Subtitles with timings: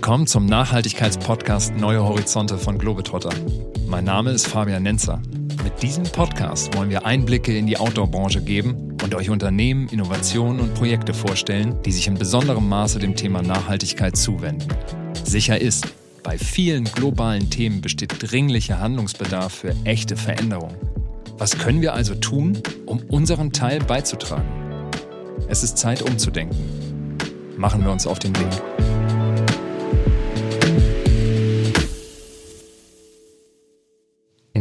[0.00, 3.34] Willkommen zum Nachhaltigkeitspodcast Neue Horizonte von Globetrotter.
[3.86, 5.20] Mein Name ist Fabian Nenzer.
[5.62, 10.72] Mit diesem Podcast wollen wir Einblicke in die Outdoor-Branche geben und euch Unternehmen, Innovationen und
[10.72, 14.68] Projekte vorstellen, die sich in besonderem Maße dem Thema Nachhaltigkeit zuwenden.
[15.22, 15.86] Sicher ist,
[16.22, 20.74] bei vielen globalen Themen besteht dringlicher Handlungsbedarf für echte Veränderung.
[21.36, 24.48] Was können wir also tun, um unseren Teil beizutragen?
[25.46, 26.56] Es ist Zeit umzudenken.
[27.58, 28.99] Machen wir uns auf den Weg.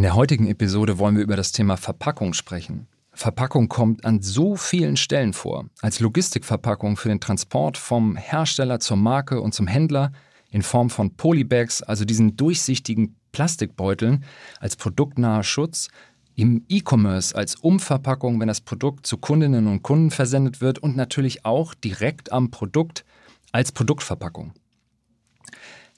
[0.10, 2.88] Der heutigen Episode wollen wir über das Thema Verpackung sprechen.
[3.14, 5.70] Verpackung kommt an so vielen Stellen vor.
[5.82, 10.12] Als Logistikverpackung für den Transport vom Hersteller zur Marke und zum Händler
[10.50, 14.24] in Form von Polybags, also diesen durchsichtigen Plastikbeuteln,
[14.60, 15.90] als produktnaher Schutz,
[16.34, 21.46] im E-Commerce als Umverpackung, wenn das Produkt zu Kundinnen und Kunden versendet wird und natürlich
[21.46, 23.06] auch direkt am Produkt
[23.52, 24.54] als Produktverpackung.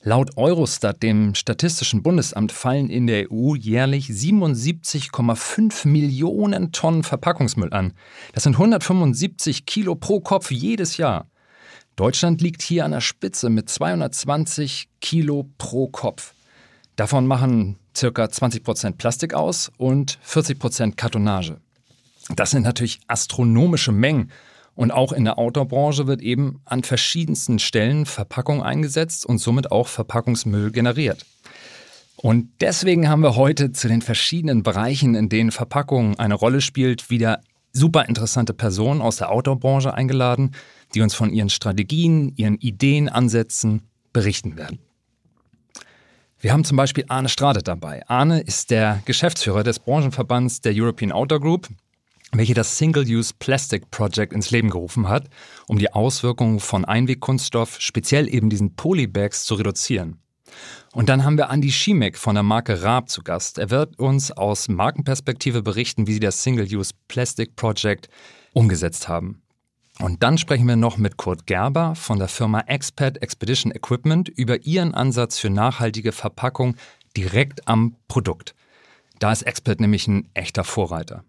[0.03, 7.93] Laut Eurostat, dem Statistischen Bundesamt, fallen in der EU jährlich 77,5 Millionen Tonnen Verpackungsmüll an.
[8.33, 11.27] Das sind 175 Kilo pro Kopf jedes Jahr.
[11.95, 16.33] Deutschland liegt hier an der Spitze mit 220 Kilo pro Kopf.
[16.95, 18.27] Davon machen ca.
[18.27, 21.57] 20 Prozent Plastik aus und 40 Prozent Kartonage.
[22.35, 24.31] Das sind natürlich astronomische Mengen
[24.75, 29.87] und auch in der Outdoor-Branche wird eben an verschiedensten Stellen Verpackung eingesetzt und somit auch
[29.87, 31.25] Verpackungsmüll generiert.
[32.15, 37.09] Und deswegen haben wir heute zu den verschiedenen Bereichen, in denen Verpackung eine Rolle spielt,
[37.09, 37.41] wieder
[37.73, 40.51] super interessante Personen aus der Outdoor-Branche eingeladen,
[40.93, 43.83] die uns von ihren Strategien, ihren Ideen, Ansätzen
[44.13, 44.79] berichten werden.
[46.39, 48.01] Wir haben zum Beispiel Arne Strade dabei.
[48.07, 51.69] Arne ist der Geschäftsführer des Branchenverbands der European Outdoor Group
[52.31, 55.29] welche das Single-Use Plastic Project ins Leben gerufen hat,
[55.67, 60.21] um die Auswirkungen von Einwegkunststoff, speziell eben diesen Polybags, zu reduzieren.
[60.93, 63.57] Und dann haben wir Andy Schiemek von der Marke Raab zu Gast.
[63.57, 68.09] Er wird uns aus Markenperspektive berichten, wie sie das Single-Use Plastic Project
[68.53, 69.41] umgesetzt haben.
[69.99, 74.65] Und dann sprechen wir noch mit Kurt Gerber von der Firma Expat Expedition Equipment über
[74.65, 76.75] ihren Ansatz für nachhaltige Verpackung
[77.15, 78.55] direkt am Produkt.
[79.19, 81.23] Da ist Expert nämlich ein echter Vorreiter.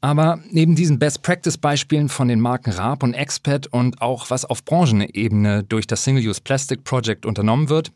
[0.00, 5.64] Aber neben diesen Best-Practice-Beispielen von den Marken Raab und Expat und auch was auf Branchenebene
[5.64, 7.90] durch das Single-Use Plastic Project unternommen wird,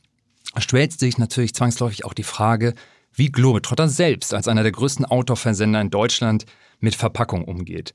[0.57, 2.75] stellt sich natürlich zwangsläufig auch die Frage,
[3.15, 6.45] wie Globetrotter selbst als einer der größten Outdoor-Versender in Deutschland
[6.81, 7.95] mit Verpackung umgeht.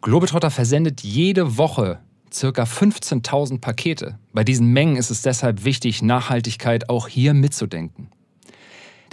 [0.00, 2.00] Globetrotter versendet jede Woche
[2.32, 4.18] circa 15.000 Pakete.
[4.32, 8.10] Bei diesen Mengen ist es deshalb wichtig, Nachhaltigkeit auch hier mitzudenken.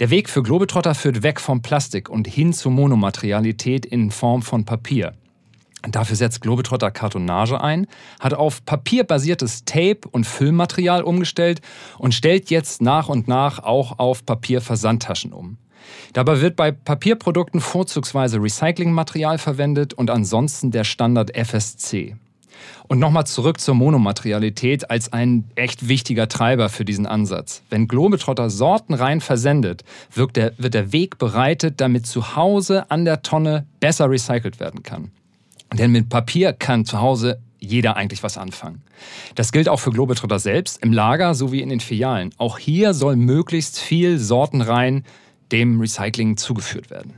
[0.02, 4.64] Der Weg für Globetrotter führt weg vom Plastik und hin zur Monomaterialität in Form von
[4.64, 5.12] Papier.
[5.88, 7.86] Dafür setzt Globetrotter Kartonage ein,
[8.18, 11.60] hat auf papierbasiertes Tape und Füllmaterial umgestellt
[11.98, 15.56] und stellt jetzt nach und nach auch auf Papierversandtaschen um.
[16.14, 22.16] Dabei wird bei Papierprodukten vorzugsweise Recyclingmaterial verwendet und ansonsten der Standard FSC.
[22.88, 27.62] Und nochmal zurück zur Monomaterialität als ein echt wichtiger Treiber für diesen Ansatz.
[27.70, 33.22] Wenn Globetrotter sortenrein versendet, wird der, wird der Weg bereitet, damit zu Hause an der
[33.22, 35.10] Tonne besser recycelt werden kann.
[35.72, 38.82] Denn mit Papier kann zu Hause jeder eigentlich was anfangen.
[39.36, 42.30] Das gilt auch für Globetrotter selbst, im Lager sowie in den Filialen.
[42.36, 45.04] Auch hier soll möglichst viel sortenrein
[45.52, 47.14] dem Recycling zugeführt werden.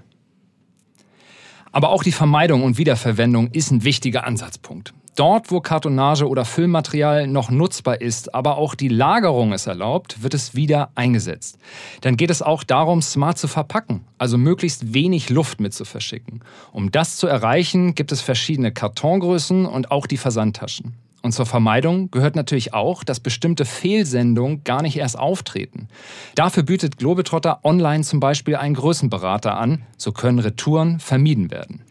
[1.73, 4.93] Aber auch die Vermeidung und Wiederverwendung ist ein wichtiger Ansatzpunkt.
[5.17, 10.35] Dort, wo Kartonage oder Füllmaterial noch nutzbar ist, aber auch die Lagerung es erlaubt, wird
[10.35, 11.57] es wieder eingesetzt.
[12.01, 16.41] Dann geht es auch darum, smart zu verpacken, also möglichst wenig Luft mit zu verschicken.
[16.73, 20.95] Um das zu erreichen, gibt es verschiedene Kartongrößen und auch die Versandtaschen.
[21.23, 25.89] Und zur Vermeidung gehört natürlich auch, dass bestimmte Fehlsendungen gar nicht erst auftreten.
[26.35, 31.84] Dafür bietet Globetrotter online zum Beispiel einen Größenberater an, so können Retouren vermieden werden.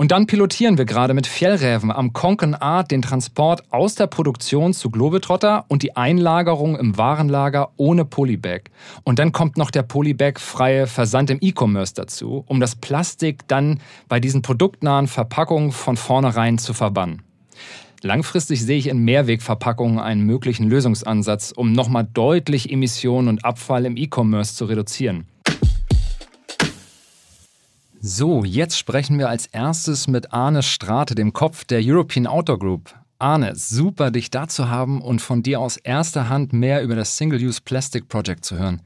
[0.00, 4.72] Und dann pilotieren wir gerade mit Fjellräven am Konken Art den Transport aus der Produktion
[4.72, 8.70] zu Globetrotter und die Einlagerung im Warenlager ohne Polybag.
[9.04, 14.20] Und dann kommt noch der Polybag-freie Versand im E-Commerce dazu, um das Plastik dann bei
[14.20, 17.20] diesen produktnahen Verpackungen von vornherein zu verbannen.
[18.00, 23.98] Langfristig sehe ich in Mehrwegverpackungen einen möglichen Lösungsansatz, um nochmal deutlich Emissionen und Abfall im
[23.98, 25.26] E-Commerce zu reduzieren.
[28.02, 32.94] So, jetzt sprechen wir als erstes mit Arne Strate, dem Kopf der European Outdoor Group.
[33.18, 37.18] Arne, super dich da zu haben und von dir aus erster Hand mehr über das
[37.18, 38.80] Single-Use Plastic Project zu hören.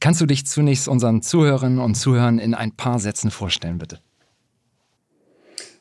[0.00, 3.98] Kannst du dich zunächst unseren Zuhörerinnen und Zuhörern in ein paar Sätzen vorstellen, bitte?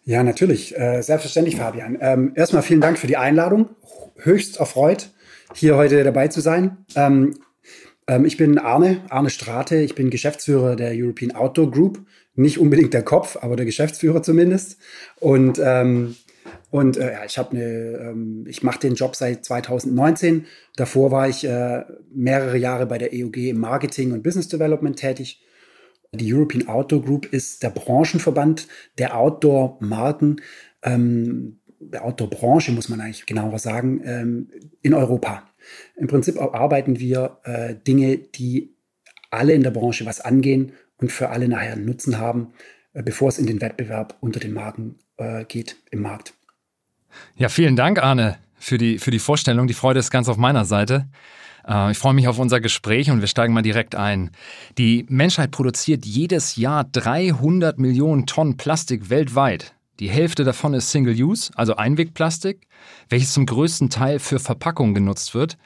[0.03, 0.77] Ja, natürlich.
[0.77, 1.97] Äh, selbstverständlich, Fabian.
[2.01, 3.69] Ähm, erstmal vielen Dank für die Einladung.
[4.17, 5.11] Höchst erfreut,
[5.53, 6.85] hier heute dabei zu sein.
[8.07, 9.77] Ähm, ich bin Arne, Arne Strate.
[9.77, 12.05] Ich bin Geschäftsführer der European Outdoor Group.
[12.35, 14.77] Nicht unbedingt der Kopf, aber der Geschäftsführer zumindest.
[15.19, 16.15] Und ähm,
[16.69, 20.45] und äh, ich eine, ähm, ich mache den Job seit 2019.
[20.75, 25.41] Davor war ich äh, mehrere Jahre bei der EOG im Marketing und Business Development tätig.
[26.11, 28.67] Die European Outdoor Group ist der Branchenverband
[28.97, 30.41] der Outdoor-Marken,
[30.83, 34.49] ähm, der Outdoor-Branche, muss man eigentlich genauer sagen, ähm,
[34.81, 35.43] in Europa.
[35.95, 38.75] Im Prinzip arbeiten wir äh, Dinge, die
[39.31, 42.53] alle in der Branche was angehen und für alle nachher einen Nutzen haben,
[42.93, 46.33] äh, bevor es in den Wettbewerb unter den Marken äh, geht im Markt.
[47.35, 49.67] Ja, vielen Dank, Arne, für die, für die Vorstellung.
[49.67, 51.07] Die Freude ist ganz auf meiner Seite.
[51.67, 54.31] Äh, ich freue mich auf unser Gespräch und wir steigen mal direkt ein.
[54.77, 59.73] Die Menschheit produziert jedes Jahr 300 Millionen Tonnen Plastik weltweit.
[59.99, 62.67] Die Hälfte davon ist Single-Use, also Einwegplastik,
[63.09, 65.57] welches zum größten Teil für Verpackungen genutzt wird.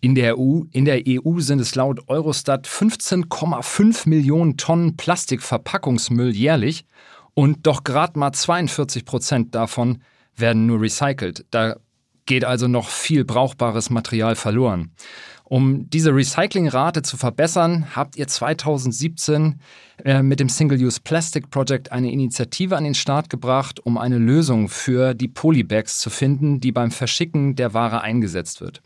[0.00, 6.86] In der, EU, in der EU sind es laut Eurostat 15,5 Millionen Tonnen Plastikverpackungsmüll jährlich
[7.34, 10.02] und doch gerade mal 42 Prozent davon
[10.36, 11.44] werden nur recycelt.
[11.50, 11.76] Da
[12.26, 14.92] geht also noch viel brauchbares Material verloren.
[15.44, 19.60] Um diese Recyclingrate zu verbessern, habt ihr 2017
[20.04, 24.68] äh, mit dem Single-Use Plastic Project eine Initiative an den Start gebracht, um eine Lösung
[24.68, 28.82] für die Polybags zu finden, die beim Verschicken der Ware eingesetzt wird.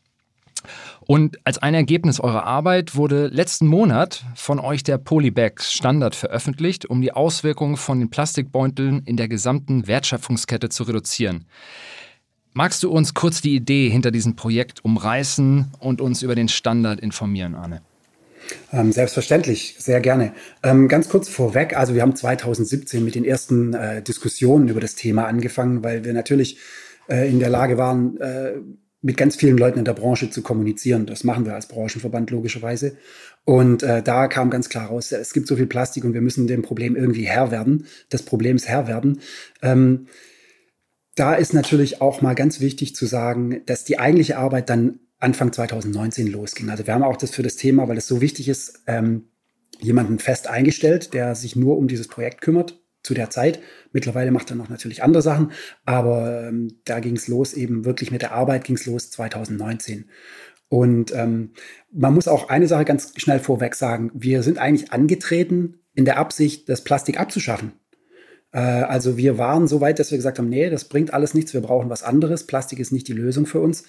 [1.01, 6.87] Und als ein Ergebnis eurer Arbeit wurde letzten Monat von euch der Polybags Standard veröffentlicht,
[6.87, 11.47] um die Auswirkungen von den Plastikbeuteln in der gesamten Wertschöpfungskette zu reduzieren.
[12.57, 17.01] Magst du uns kurz die Idee hinter diesem Projekt umreißen und uns über den Standard
[17.01, 17.83] informieren, Arne?
[18.73, 20.33] Ähm, selbstverständlich, sehr gerne.
[20.63, 24.95] Ähm, ganz kurz vorweg, also wir haben 2017 mit den ersten äh, Diskussionen über das
[24.95, 26.57] Thema angefangen, weil wir natürlich
[27.11, 28.55] äh, in der Lage waren, äh,
[29.03, 31.05] mit ganz vielen Leuten in der Branche zu kommunizieren.
[31.05, 32.97] Das machen wir als Branchenverband logischerweise.
[33.45, 36.47] Und äh, da kam ganz klar raus, es gibt so viel Plastik und wir müssen
[36.47, 39.21] dem Problem irgendwie Herr werden, des Problems Herr werden.
[39.61, 40.07] Ähm,
[41.17, 45.53] da ist natürlich auch mal ganz wichtig zu sagen, dass die eigentliche Arbeit dann Anfang
[45.53, 46.69] 2019 losging.
[46.71, 49.25] Also wir haben auch das für das Thema, weil es so wichtig ist, ähm,
[49.81, 53.61] jemanden fest eingestellt, der sich nur um dieses Projekt kümmert zu der Zeit.
[53.93, 55.53] Mittlerweile macht er noch natürlich andere Sachen,
[55.87, 60.11] aber ähm, da ging es los, eben wirklich mit der Arbeit ging es los 2019.
[60.69, 61.53] Und ähm,
[61.93, 64.11] man muss auch eine Sache ganz schnell vorweg sagen.
[64.13, 67.73] Wir sind eigentlich angetreten in der Absicht, das Plastik abzuschaffen.
[68.57, 71.53] Äh, also wir waren so weit, dass wir gesagt haben, nee, das bringt alles nichts,
[71.53, 72.47] wir brauchen was anderes.
[72.47, 73.85] Plastik ist nicht die Lösung für uns.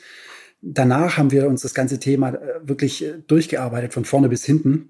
[0.61, 4.89] Danach haben wir uns das ganze Thema äh, wirklich äh, durchgearbeitet, von vorne bis hinten,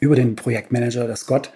[0.00, 1.52] über den Projektmanager, das Scott.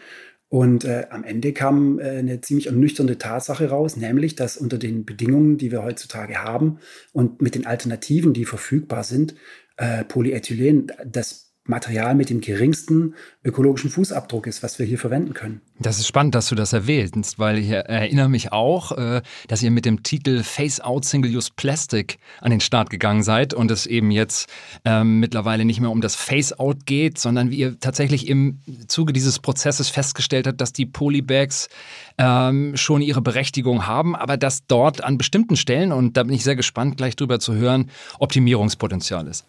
[0.50, 5.04] Und äh, am Ende kam äh, eine ziemlich ernüchternde Tatsache raus, nämlich, dass unter den
[5.04, 6.78] Bedingungen, die wir heutzutage haben
[7.12, 9.34] und mit den Alternativen, die verfügbar sind,
[9.76, 15.60] äh, Polyethylen das Material mit dem geringsten ökologischen Fußabdruck ist, was wir hier verwenden können.
[15.78, 19.70] Das ist spannend, dass du das erwähnst, weil ich erinnere mich auch, äh, dass ihr
[19.70, 24.10] mit dem Titel Face Out Single-Use Plastic an den Start gegangen seid und es eben
[24.10, 24.48] jetzt
[24.84, 29.12] ähm, mittlerweile nicht mehr um das Face Out geht, sondern wie ihr tatsächlich im Zuge
[29.12, 31.68] dieses Prozesses festgestellt habt, dass die Polybags
[32.16, 36.44] ähm, schon ihre Berechtigung haben, aber dass dort an bestimmten Stellen, und da bin ich
[36.44, 39.44] sehr gespannt, gleich drüber zu hören, Optimierungspotenzial ist.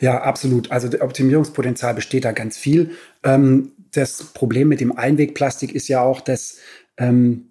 [0.00, 0.70] Ja, absolut.
[0.70, 2.92] Also Optimierungspotenzial besteht da ganz viel.
[3.22, 6.58] Ähm, das Problem mit dem Einwegplastik ist ja auch, dass
[6.96, 7.48] ähm,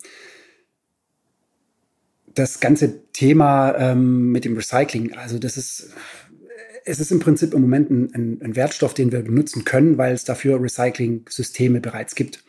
[2.33, 5.89] das ganze Thema ähm, mit dem Recycling, also das ist,
[6.86, 10.24] es ist im Prinzip im Moment ein, ein Wertstoff, den wir benutzen können, weil es
[10.24, 12.43] dafür Recycling-Systeme bereits gibt.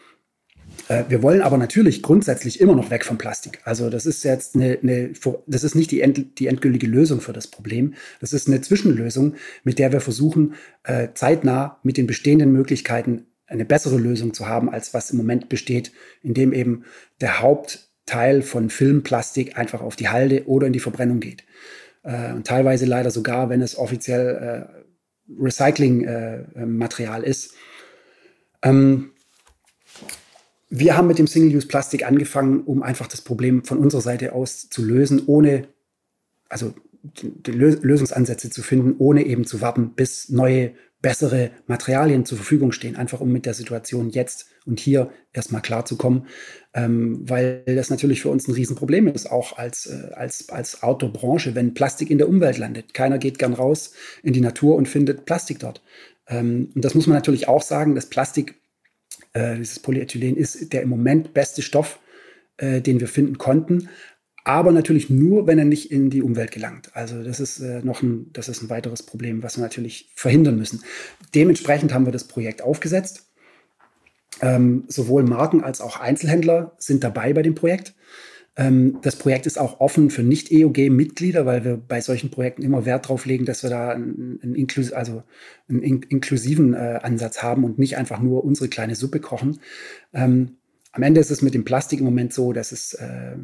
[0.91, 3.61] Äh, wir wollen aber natürlich grundsätzlich immer noch weg vom Plastik.
[3.65, 5.13] Also das ist jetzt eine, eine
[5.47, 7.95] das ist nicht die, end, die endgültige Lösung für das Problem.
[8.21, 13.65] Das ist eine Zwischenlösung, mit der wir versuchen, äh, zeitnah mit den bestehenden Möglichkeiten eine
[13.65, 15.93] bessere Lösung zu haben, als was im Moment besteht,
[16.23, 16.85] indem eben
[17.21, 21.45] der Hauptteil von Filmplastik einfach auf die Halde oder in die Verbrennung geht.
[22.03, 24.69] Äh, und teilweise leider sogar, wenn es offiziell
[25.39, 27.55] Recyclingmaterial ist.
[28.63, 29.13] Ähm,
[30.71, 34.85] wir haben mit dem Single-Use-Plastik angefangen, um einfach das Problem von unserer Seite aus zu
[34.85, 35.67] lösen, ohne,
[36.49, 36.73] also
[37.47, 40.73] Lösungsansätze zu finden, ohne eben zu warten, bis neue,
[41.03, 46.27] bessere Materialien zur Verfügung stehen, einfach um mit der Situation jetzt und hier erstmal klarzukommen,
[46.75, 51.55] ähm, weil das natürlich für uns ein Riesenproblem ist, auch als, äh, als, als Outdoor-Branche,
[51.55, 52.93] wenn Plastik in der Umwelt landet.
[52.93, 55.83] Keiner geht gern raus in die Natur und findet Plastik dort.
[56.29, 58.60] Ähm, und das muss man natürlich auch sagen, dass Plastik
[59.33, 61.99] äh, dieses Polyethylen ist der im Moment beste Stoff,
[62.57, 63.89] äh, den wir finden konnten.
[64.45, 66.91] aber natürlich nur, wenn er nicht in die Umwelt gelangt.
[66.95, 70.57] Also das ist äh, noch ein, das ist ein weiteres Problem, was wir natürlich verhindern
[70.57, 70.83] müssen.
[71.35, 73.27] Dementsprechend haben wir das Projekt aufgesetzt.
[74.41, 77.95] Ähm, sowohl Marken als auch Einzelhändler sind dabei bei dem Projekt.
[78.57, 83.05] Ähm, das Projekt ist auch offen für Nicht-EOG-Mitglieder, weil wir bei solchen Projekten immer Wert
[83.05, 85.23] darauf legen, dass wir da einen, einen, Inklus also
[85.69, 89.61] einen in inklusiven äh, Ansatz haben und nicht einfach nur unsere kleine Suppe kochen.
[90.13, 90.57] Ähm,
[90.93, 93.37] am Ende ist es mit dem Plastik im Moment so, dass es äh,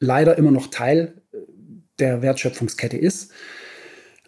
[0.00, 1.38] leider immer noch Teil äh,
[2.00, 3.30] der Wertschöpfungskette ist.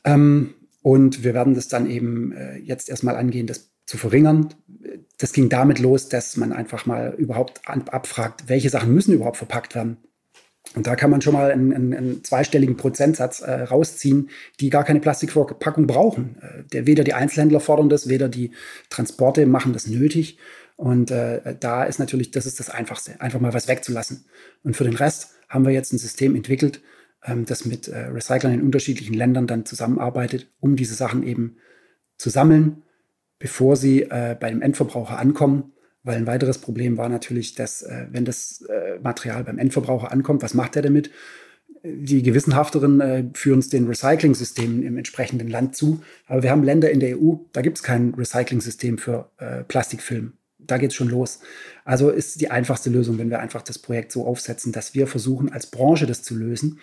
[0.05, 4.55] Ähm, und wir werden das dann eben äh, jetzt erstmal angehen, das zu verringern.
[5.19, 9.75] Das ging damit los, dass man einfach mal überhaupt abfragt, welche Sachen müssen überhaupt verpackt
[9.75, 9.97] werden.
[10.75, 14.85] Und da kann man schon mal einen, einen, einen zweistelligen Prozentsatz äh, rausziehen, die gar
[14.85, 16.37] keine Plastikverpackung brauchen.
[16.43, 18.51] Äh, der, weder die Einzelhändler fordern das, weder die
[18.91, 20.39] Transporte machen das nötig.
[20.75, 24.27] Und äh, da ist natürlich, das ist das Einfachste, einfach mal was wegzulassen.
[24.65, 26.83] Und für den Rest haben wir jetzt ein System entwickelt,
[27.25, 31.57] ähm, das mit äh, Recyclern in unterschiedlichen Ländern dann zusammenarbeitet, um diese Sachen eben
[32.19, 32.83] zu sammeln,
[33.39, 35.73] bevor sie äh, bei dem Endverbraucher ankommen.
[36.03, 40.43] Weil ein weiteres Problem war natürlich, dass äh, wenn das äh, Material beim Endverbraucher ankommt,
[40.43, 41.11] was macht er damit?
[41.83, 46.03] Die Gewissenhafteren äh, führen es den Recycling-Systemen im entsprechenden Land zu.
[46.27, 50.35] Aber wir haben Länder in der EU, da gibt es kein Recycling-System für äh, Plastikfilm
[50.67, 51.41] da geht es schon los.
[51.85, 55.53] Also ist die einfachste Lösung, wenn wir einfach das Projekt so aufsetzen, dass wir versuchen,
[55.53, 56.81] als Branche das zu lösen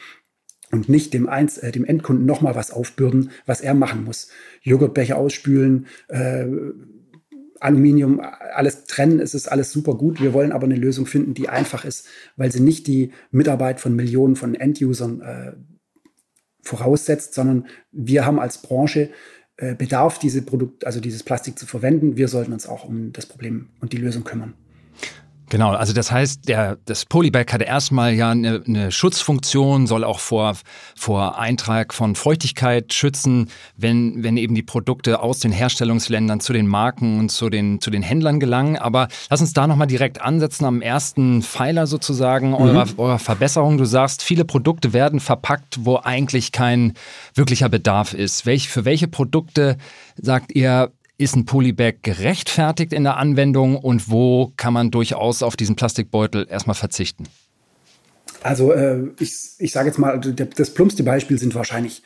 [0.74, 4.30] und nicht dem, Einz äh, dem Endkunden nochmal was aufbürden, was er machen muss.
[4.64, 6.48] Joghurtbecher ausspülen, äh,
[7.60, 10.20] Aluminium, alles trennen, es ist alles super gut.
[10.20, 13.96] Wir wollen aber eine Lösung finden, die einfach ist, weil sie nicht die Mitarbeit von
[13.96, 15.54] Millionen von Endusern äh,
[16.62, 19.12] voraussetzt, sondern wir haben als Branche
[19.58, 22.18] äh, Bedarf, diese Produkt, also dieses Plastik zu verwenden.
[22.18, 24.56] Wir sollten uns auch um das Problem und die Lösung kümmern.
[25.54, 30.18] Genau, also das heißt, der, das Polybag hat erstmal ja eine, eine, Schutzfunktion, soll auch
[30.18, 30.56] vor,
[30.96, 36.66] vor Eintrag von Feuchtigkeit schützen, wenn, wenn eben die Produkte aus den Herstellungsländern zu den
[36.66, 38.78] Marken und zu den, zu den Händlern gelangen.
[38.78, 42.56] Aber lass uns da nochmal direkt ansetzen am ersten Pfeiler sozusagen mhm.
[42.56, 43.78] eurer, eurer Verbesserung.
[43.78, 46.94] Du sagst, viele Produkte werden verpackt, wo eigentlich kein
[47.36, 48.48] wirklicher Bedarf ist.
[48.48, 49.78] Welch, für welche Produkte
[50.20, 50.92] sagt ihr,
[51.24, 56.48] ist ein Polybag gerechtfertigt in der Anwendung und wo kann man durchaus auf diesen Plastikbeutel
[56.50, 57.26] erstmal verzichten?
[58.42, 62.04] Also äh, ich, ich sage jetzt mal, das plumpste Beispiel sind wahrscheinlich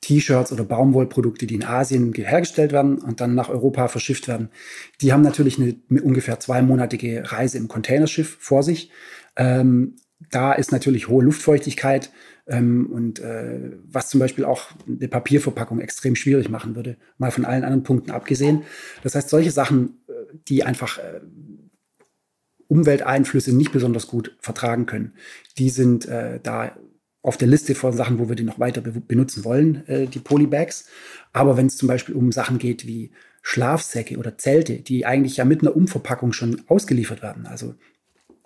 [0.00, 4.50] T-Shirts oder Baumwollprodukte, die in Asien hergestellt werden und dann nach Europa verschifft werden.
[5.00, 8.90] Die haben natürlich eine, ungefähr zweimonatige Reise im Containerschiff vor sich.
[9.36, 9.96] Ähm,
[10.30, 12.10] da ist natürlich hohe Luftfeuchtigkeit
[12.46, 17.44] ähm, und äh, was zum Beispiel auch eine Papierverpackung extrem schwierig machen würde, mal von
[17.44, 18.62] allen anderen Punkten abgesehen.
[19.02, 20.12] Das heißt, solche Sachen, äh,
[20.48, 21.20] die einfach äh,
[22.68, 25.14] Umwelteinflüsse nicht besonders gut vertragen können,
[25.58, 26.76] die sind äh, da
[27.22, 30.20] auf der Liste von Sachen, wo wir die noch weiter be benutzen wollen, äh, die
[30.20, 30.86] Polybags.
[31.32, 33.10] Aber wenn es zum Beispiel um Sachen geht wie
[33.42, 37.46] Schlafsäcke oder Zelte, die eigentlich ja mit einer Umverpackung schon ausgeliefert werden.
[37.46, 37.74] Also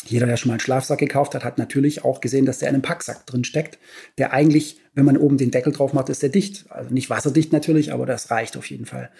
[0.07, 2.75] jeder, der schon mal einen Schlafsack gekauft hat, hat natürlich auch gesehen, dass der in
[2.75, 3.79] einem Packsack drin steckt,
[4.19, 6.67] der eigentlich, wenn man oben den Deckel drauf macht, ist der dicht.
[6.71, 9.11] Also nicht wasserdicht natürlich, aber das reicht auf jeden Fall.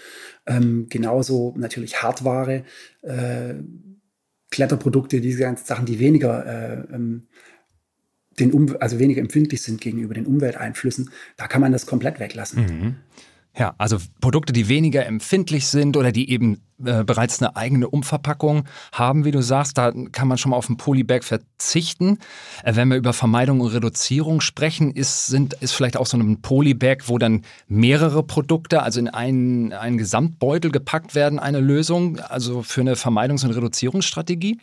[0.47, 2.65] Ähm, genauso natürlich Hartware,
[3.03, 3.55] äh,
[4.51, 7.29] Kletterprodukte, diese ganzen Sachen, die weniger äh, ähm,
[8.39, 12.63] den um also weniger empfindlich sind gegenüber den Umwelteinflüssen, da kann man das komplett weglassen.
[12.65, 12.97] Mhm.
[13.59, 18.65] Ja, also Produkte, die weniger empfindlich sind oder die eben äh, bereits eine eigene Umverpackung
[18.93, 22.19] haben, wie du sagst, da kann man schon mal auf ein Polybag verzichten.
[22.63, 26.41] Äh, wenn wir über Vermeidung und Reduzierung sprechen, ist, sind, ist vielleicht auch so ein
[26.41, 32.63] Polybag, wo dann mehrere Produkte, also in einen, einen Gesamtbeutel gepackt werden, eine Lösung, also
[32.63, 34.59] für eine Vermeidungs- und Reduzierungsstrategie?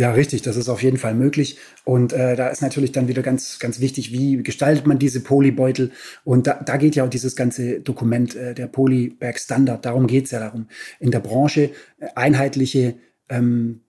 [0.00, 1.58] Ja, richtig, das ist auf jeden Fall möglich.
[1.84, 5.90] Und äh, da ist natürlich dann wieder ganz, ganz wichtig, wie gestaltet man diese Polybeutel.
[6.24, 10.24] Und da, da geht ja auch dieses ganze Dokument, äh, der Polybag Standard, darum geht
[10.24, 10.68] es ja darum,
[11.00, 12.94] in der Branche äh, einheitliche
[13.28, 13.82] ähm,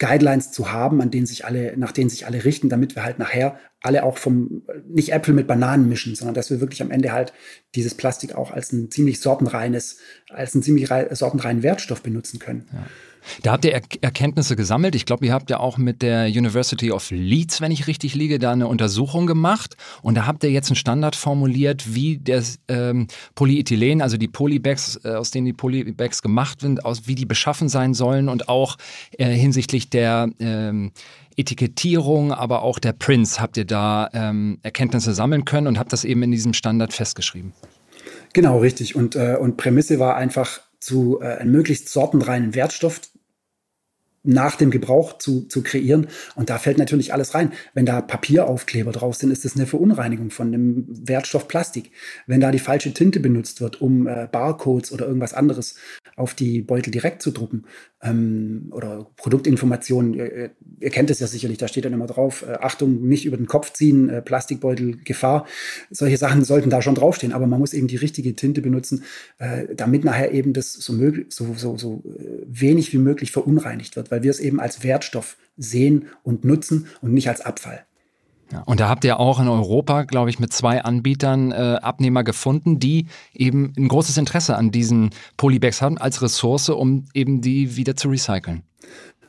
[0.00, 3.20] Guidelines zu haben, an denen sich alle, nach denen sich alle richten, damit wir halt
[3.20, 7.12] nachher alle auch vom, nicht Äpfel mit Bananen mischen, sondern dass wir wirklich am Ende
[7.12, 7.32] halt
[7.76, 9.98] dieses Plastik auch als ein ziemlich sortenreines,
[10.30, 12.66] als einen ziemlich sortenreinen Wertstoff benutzen können.
[12.72, 12.86] Ja.
[13.42, 14.94] Da habt ihr er Erkenntnisse gesammelt.
[14.94, 18.38] Ich glaube, ihr habt ja auch mit der University of Leeds, wenn ich richtig liege,
[18.38, 19.76] da eine Untersuchung gemacht.
[20.02, 25.00] Und da habt ihr jetzt einen Standard formuliert, wie das ähm, Polyethylen, also die Polybags,
[25.04, 28.76] äh, aus denen die Polybags gemacht sind, aus, wie die beschaffen sein sollen und auch
[29.18, 30.92] äh, hinsichtlich der ähm,
[31.36, 36.04] Etikettierung, aber auch der Prints habt ihr da ähm, Erkenntnisse sammeln können und habt das
[36.04, 37.52] eben in diesem Standard festgeschrieben.
[38.32, 38.94] Genau, richtig.
[38.94, 43.00] Und, äh, und Prämisse war einfach, zu äh, einem möglichst sortenreinen Wertstoff
[44.24, 46.08] nach dem Gebrauch zu, zu kreieren.
[46.34, 47.52] Und da fällt natürlich alles rein.
[47.74, 51.92] Wenn da Papieraufkleber drauf sind, ist das eine Verunreinigung von dem Wertstoff Plastik.
[52.26, 55.76] Wenn da die falsche Tinte benutzt wird, um äh, Barcodes oder irgendwas anderes
[56.16, 57.64] auf die Beutel direkt zu drucken
[58.04, 62.52] ähm, oder Produktinformationen, ihr, ihr, kennt es ja sicherlich, da steht dann immer drauf, äh,
[62.60, 65.46] Achtung, nicht über den Kopf ziehen, äh, Plastikbeutel, Gefahr.
[65.90, 69.04] Solche Sachen sollten da schon draufstehen, aber man muss eben die richtige Tinte benutzen,
[69.38, 73.96] äh, damit nachher eben das so, möglich, so, so, so äh, wenig wie möglich verunreinigt
[73.96, 77.84] wird weil wir es eben als Wertstoff sehen und nutzen und nicht als Abfall.
[78.66, 82.78] Und da habt ihr auch in Europa, glaube ich, mit zwei Anbietern äh, Abnehmer gefunden,
[82.78, 87.96] die eben ein großes Interesse an diesen Polybags haben als Ressource, um eben die wieder
[87.96, 88.62] zu recyceln.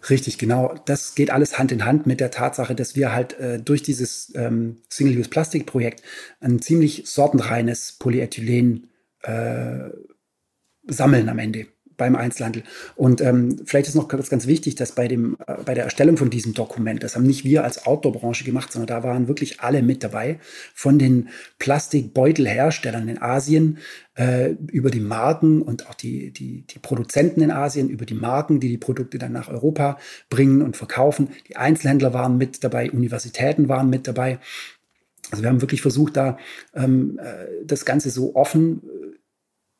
[0.10, 0.76] Richtig, genau.
[0.86, 4.32] Das geht alles Hand in Hand mit der Tatsache, dass wir halt äh, durch dieses
[4.36, 6.04] ähm, Single-Use-Plastik-Projekt
[6.42, 8.88] ein ziemlich sortenreines Polyethylen
[9.24, 9.90] äh,
[10.88, 11.66] sammeln am Ende
[11.98, 12.64] beim Einzelhandel.
[12.96, 16.18] Und ähm, vielleicht ist noch ganz, ganz wichtig, dass bei, dem, äh, bei der Erstellung
[16.18, 19.82] von diesem Dokument, das haben nicht wir als Outdoor-Branche gemacht, sondern da waren wirklich alle
[19.82, 20.40] mit dabei,
[20.74, 23.80] von den Plastikbeutelherstellern in Asien
[24.16, 28.60] äh, über die Marken und auch die, die, die Produzenten in Asien, über die Marken,
[28.60, 29.98] die die Produkte dann nach Europa
[30.30, 31.30] bringen und verkaufen.
[31.48, 34.40] Die Einzelhändler waren mit dabei, Universitäten waren mit dabei.
[35.32, 36.38] Also wir haben wirklich versucht, da
[36.74, 38.82] ähm, äh, das Ganze so offen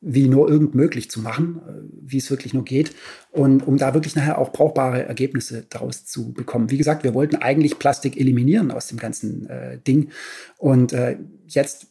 [0.00, 1.72] wie nur irgend möglich zu machen, äh,
[2.02, 2.92] wie es wirklich nur geht.
[3.30, 6.70] Und um da wirklich nachher auch brauchbare Ergebnisse daraus zu bekommen.
[6.70, 10.10] Wie gesagt, wir wollten eigentlich Plastik eliminieren aus dem ganzen äh, Ding.
[10.58, 11.88] Und äh, jetzt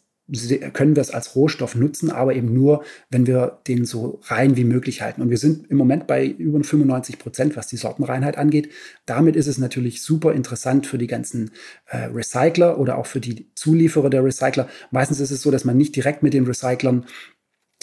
[0.72, 4.64] können wir es als Rohstoff nutzen, aber eben nur, wenn wir den so rein wie
[4.64, 5.22] möglich halten.
[5.22, 8.70] Und wir sind im Moment bei über 95 Prozent, was die Sortenreinheit angeht.
[9.06, 11.52] Damit ist es natürlich super interessant für die ganzen
[11.86, 14.68] äh, Recycler oder auch für die Zulieferer der Recycler.
[14.90, 17.06] Meistens ist es so, dass man nicht direkt mit den Recyclern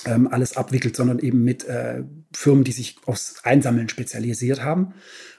[0.06, 4.94] ähm, alles abwickelt, sondern eben mit äh, Firmen, die sich aufs Einsammeln spezialisiert haben.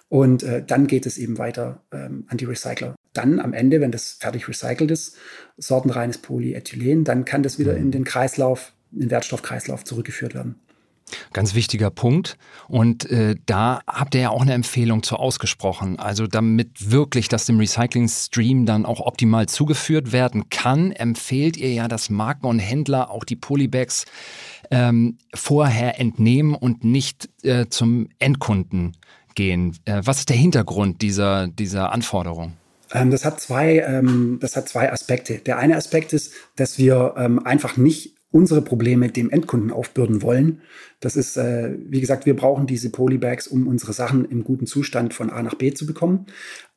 [0.09, 2.95] Und äh, dann geht es eben weiter ähm, an die Recycler.
[3.13, 5.17] Dann am Ende, wenn das fertig recycelt ist,
[5.57, 7.93] sortenreines Polyethylen, dann kann das wieder in mhm.
[7.93, 10.57] den Kreislauf, in den Wertstoffkreislauf zurückgeführt werden.
[11.33, 12.37] Ganz wichtiger Punkt.
[12.69, 15.99] Und äh, da habt ihr ja auch eine Empfehlung zu ausgesprochen.
[15.99, 21.89] Also damit wirklich das dem Recycling-Stream dann auch optimal zugeführt werden kann, empfehlt ihr ja,
[21.89, 24.07] dass Marken und Händler auch die Polybags
[24.75, 28.97] ähm, vorher entnehmen und nicht äh, zum Endkunden
[29.37, 29.77] gehen.
[29.85, 32.55] Äh, was ist der Hintergrund dieser, dieser Anforderung?
[32.93, 35.39] Ähm, das, hat zwei, ähm, das hat zwei Aspekte.
[35.39, 40.61] Der eine Aspekt ist, dass wir ähm, einfach nicht unsere Probleme dem Endkunden aufbürden wollen.
[40.99, 45.15] Das ist, äh, wie gesagt, wir brauchen diese Polybags, um unsere Sachen im guten Zustand
[45.15, 46.27] von A nach B zu bekommen.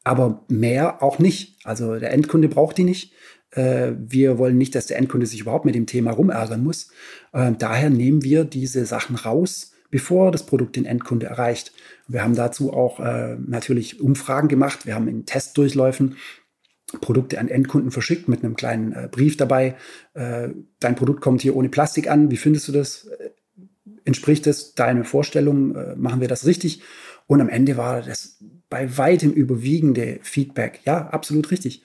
[0.03, 1.57] Aber mehr auch nicht.
[1.65, 3.11] Also der Endkunde braucht die nicht.
[3.51, 6.89] Äh, wir wollen nicht, dass der Endkunde sich überhaupt mit dem Thema rumärgern muss.
[7.33, 11.73] Äh, daher nehmen wir diese Sachen raus, bevor das Produkt den Endkunde erreicht.
[12.07, 14.85] Wir haben dazu auch äh, natürlich Umfragen gemacht.
[14.85, 16.15] Wir haben in Testdurchläufen
[17.01, 19.75] Produkte an Endkunden verschickt mit einem kleinen äh, Brief dabei.
[20.13, 22.31] Äh, dein Produkt kommt hier ohne Plastik an.
[22.31, 23.05] Wie findest du das?
[23.07, 23.29] Äh,
[24.05, 25.75] entspricht es deiner Vorstellung?
[25.75, 26.81] Äh, machen wir das richtig?
[27.27, 30.79] Und am Ende war das bei weitem überwiegende Feedback.
[30.85, 31.83] Ja, absolut richtig.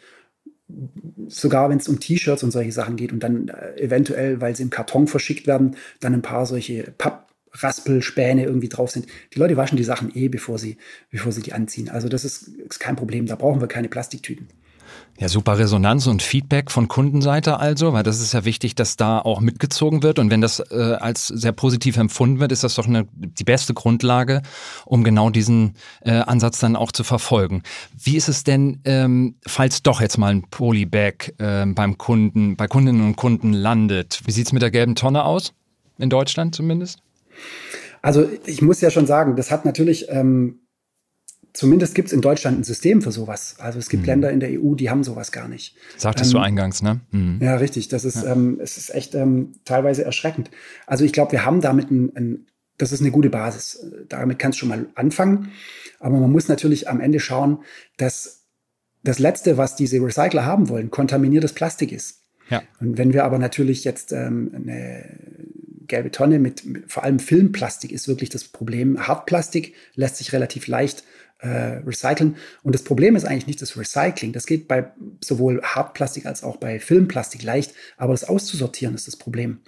[1.29, 4.63] Sogar wenn es um T-Shirts und solche Sachen geht und dann äh, eventuell, weil sie
[4.63, 9.07] im Karton verschickt werden, dann ein paar solche Pappraspelspäne irgendwie drauf sind.
[9.35, 10.77] Die Leute waschen die Sachen eh, bevor sie,
[11.11, 11.89] bevor sie die anziehen.
[11.89, 13.27] Also das ist, ist kein Problem.
[13.27, 14.49] Da brauchen wir keine Plastiktüten.
[15.19, 19.19] Ja, super Resonanz und Feedback von Kundenseite also, weil das ist ja wichtig, dass da
[19.21, 20.19] auch mitgezogen wird.
[20.19, 23.75] Und wenn das äh, als sehr positiv empfunden wird, ist das doch eine, die beste
[23.75, 24.43] Grundlage,
[24.85, 27.63] um genau diesen äh, Ansatz dann auch zu verfolgen.
[27.97, 32.67] Wie ist es denn, ähm, falls doch jetzt mal ein Polybag äh, beim Kunden, bei
[32.67, 34.23] Kundinnen und Kunden landet?
[34.25, 35.53] Wie sieht's mit der gelben Tonne aus?
[35.99, 37.01] In Deutschland zumindest?
[38.01, 40.62] Also ich muss ja schon sagen, das hat natürlich ähm,
[41.53, 43.57] zumindest gibt es in Deutschland ein System für sowas.
[43.59, 44.09] Also es gibt mhm.
[44.09, 45.77] Länder in der EU, die haben sowas gar nicht.
[45.97, 47.01] Sagtest ähm, du eingangs, ne?
[47.11, 47.39] Mhm.
[47.41, 47.89] Ja, richtig.
[47.89, 48.33] Das ist, ja.
[48.33, 50.51] ähm, es ist echt ähm, teilweise erschreckend.
[50.87, 52.47] Also ich glaube, wir haben damit ein, ein,
[52.79, 53.85] das ist eine gute Basis.
[54.09, 55.53] Damit kannst du schon mal anfangen.
[56.01, 57.59] Aber man muss natürlich am Ende schauen,
[57.97, 58.47] dass
[59.05, 62.23] das Letzte, was diese Recycler haben wollen, kontaminiertes Plastik ist.
[62.49, 62.63] Ja.
[62.81, 65.05] Und wenn wir aber natürlich jetzt ähm, eine
[65.93, 69.07] gelbe Tonne mit, mit vor allem Filmplastik ist wirklich das Problem.
[69.07, 71.05] Hartplastik lässt sich relativ leicht
[71.41, 72.37] äh, recyceln.
[72.63, 74.33] Und das Problem ist eigentlich nicht das Recycling.
[74.33, 74.91] Das geht bei
[75.23, 79.61] sowohl Hartplastik als auch bei Filmplastik leicht, aber das auszusortieren ist das Problem.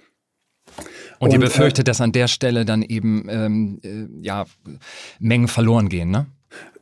[1.19, 4.45] Und, und ihr befürchtet, äh, dass an der Stelle dann eben ähm, äh, ja,
[5.19, 6.25] Mengen verloren gehen, ne?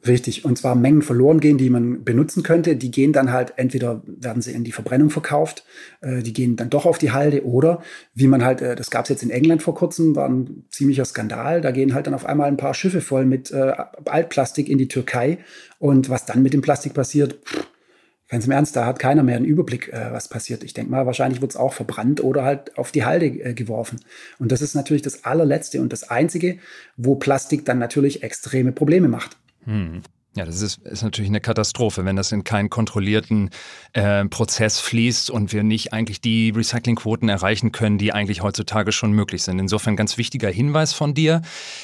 [0.06, 0.44] Richtig.
[0.44, 2.76] Und zwar Mengen verloren gehen, die man benutzen könnte.
[2.76, 5.64] Die gehen dann halt, entweder werden sie in die Verbrennung verkauft,
[6.02, 7.82] äh, die gehen dann doch auf die Halde oder
[8.14, 11.06] wie man halt, äh, das gab es jetzt in England vor kurzem, war ein ziemlicher
[11.06, 11.62] Skandal.
[11.62, 13.74] Da gehen halt dann auf einmal ein paar Schiffe voll mit äh,
[14.06, 15.38] Altplastik in die Türkei.
[15.80, 17.66] Und was dann mit dem Plastik passiert, pff,
[18.28, 20.66] ganz im Ernst, da hat keiner mehr einen Überblick, äh, was passiert.
[20.66, 24.02] Ich denke mal, wahrscheinlich wird es auch verbrannt oder halt auf die Halde äh, geworfen.
[24.38, 26.58] Und das ist natürlich das allerletzte und das Einzige,
[26.98, 29.38] wo Plastik dann natürlich extreme Probleme macht.
[29.66, 30.02] Hm.
[30.36, 33.52] Ja, das ist, ist natürlich eine Katastrophe, wenn das in keinen kontrollierten
[33.94, 39.12] äh, Prozess fließt und wir nicht eigentlich die Recyclingquoten erreichen können, die eigentlich heutzutage schon
[39.12, 39.60] möglich sind.
[39.60, 41.44] Insofern ganz wichtiger Hinweis von dir,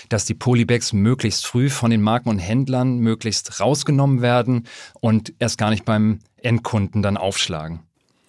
[0.09, 4.65] dass die Polybags möglichst früh von den Marken und Händlern möglichst rausgenommen werden
[4.99, 7.81] und erst gar nicht beim Endkunden dann aufschlagen.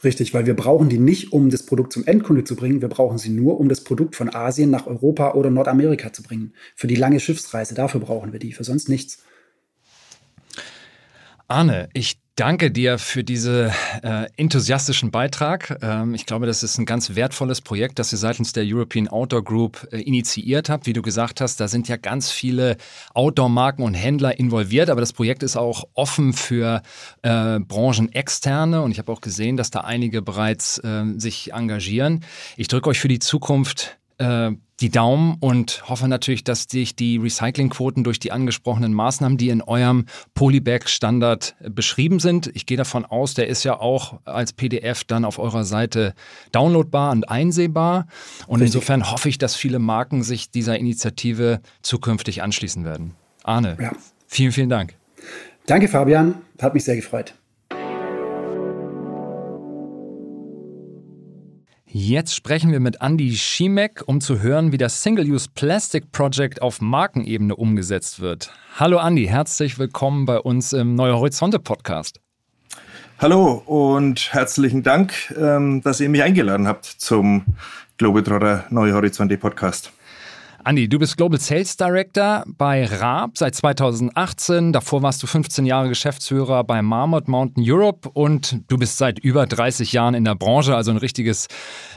[0.04, 2.82] Richtig, weil wir brauchen die nicht, um das Produkt zum Endkunde zu bringen.
[2.82, 6.52] Wir brauchen sie nur, um das Produkt von Asien nach Europa oder Nordamerika zu bringen.
[6.74, 9.22] Für die lange Schiffsreise, dafür brauchen wir die, für sonst nichts.
[11.50, 15.78] Arne, ich danke dir für diesen äh, enthusiastischen Beitrag.
[15.82, 19.42] Ähm, ich glaube, das ist ein ganz wertvolles Projekt, das ihr seitens der European Outdoor
[19.42, 20.86] Group äh, initiiert habt.
[20.86, 22.76] Wie du gesagt hast, da sind ja ganz viele
[23.14, 26.82] Outdoor-Marken und Händler involviert, aber das Projekt ist auch offen für
[27.22, 32.24] äh, Branchenexterne und ich habe auch gesehen, dass da einige bereits äh, sich engagieren.
[32.56, 37.18] Ich drücke euch für die Zukunft äh, die Daumen und hoffe natürlich, dass sich die
[37.18, 43.34] Recyclingquoten durch die angesprochenen Maßnahmen, die in eurem Polybag-Standard beschrieben sind, ich gehe davon aus,
[43.34, 46.14] der ist ja auch als PDF dann auf eurer Seite
[46.52, 48.06] downloadbar und einsehbar.
[48.46, 48.76] Und Richtig.
[48.76, 53.14] insofern hoffe ich, dass viele Marken sich dieser Initiative zukünftig anschließen werden.
[53.42, 53.92] Arne, ja.
[54.26, 54.94] vielen, vielen Dank.
[55.66, 56.36] Danke, Fabian.
[56.60, 57.34] Hat mich sehr gefreut.
[61.92, 66.80] Jetzt sprechen wir mit Andy Schimek, um zu hören, wie das Single-Use Plastic Project auf
[66.80, 68.52] Markenebene umgesetzt wird.
[68.78, 72.20] Hallo Andy, herzlich willkommen bei uns im Neue Horizonte Podcast.
[73.18, 77.44] Hallo und herzlichen Dank, ähm, dass ihr mich eingeladen habt zum
[77.98, 79.90] Globetrotter Neue Horizonte Podcast.
[80.62, 84.74] Andi, du bist Global Sales Director bei Raab seit 2018.
[84.74, 89.46] Davor warst du 15 Jahre Geschäftsführer bei Marmot Mountain Europe und du bist seit über
[89.46, 91.48] 30 Jahren in der Branche, also ein richtiges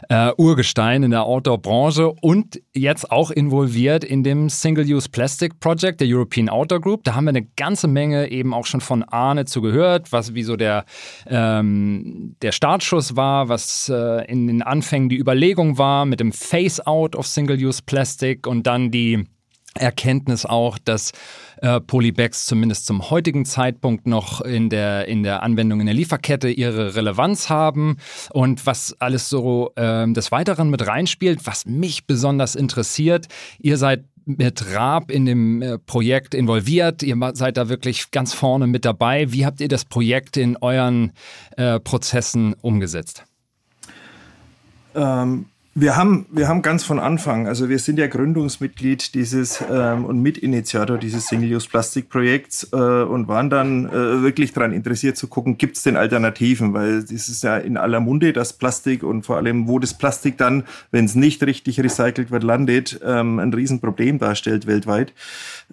[0.07, 6.07] äh, Urgestein in der Outdoor-Branche und jetzt auch involviert in dem Single-Use Plastic Project der
[6.09, 7.03] European Outdoor Group.
[7.03, 10.43] Da haben wir eine ganze Menge eben auch schon von Arne zu gehört, was wie
[10.43, 10.85] so der,
[11.27, 17.17] ähm, der Startschuss war, was äh, in den Anfängen die Überlegung war mit dem Face-Out
[17.17, 19.25] of Single-Use Plastic und dann die
[19.75, 21.11] Erkenntnis auch, dass
[21.61, 26.49] äh, Polybags zumindest zum heutigen Zeitpunkt noch in der, in der Anwendung in der Lieferkette
[26.49, 27.97] ihre Relevanz haben
[28.31, 33.27] und was alles so äh, des Weiteren mit reinspielt, was mich besonders interessiert.
[33.59, 37.01] Ihr seid mit Raab in dem äh, Projekt involviert.
[37.01, 39.31] Ihr seid da wirklich ganz vorne mit dabei.
[39.31, 41.13] Wie habt ihr das Projekt in euren
[41.57, 43.23] äh, Prozessen umgesetzt?
[44.95, 50.05] Ähm, wir haben, wir haben ganz von Anfang, also wir sind ja Gründungsmitglied dieses ähm,
[50.05, 55.77] und Mitinitiator dieses Single-Use-Plastik-Projekts äh, und waren dann äh, wirklich daran interessiert zu gucken, gibt
[55.77, 56.75] es denn Alternativen?
[56.75, 60.37] Weil das ist ja in aller Munde, das Plastik und vor allem, wo das Plastik
[60.37, 65.11] dann, wenn es nicht richtig recycelt wird, landet, ähm, ein Riesenproblem darstellt weltweit.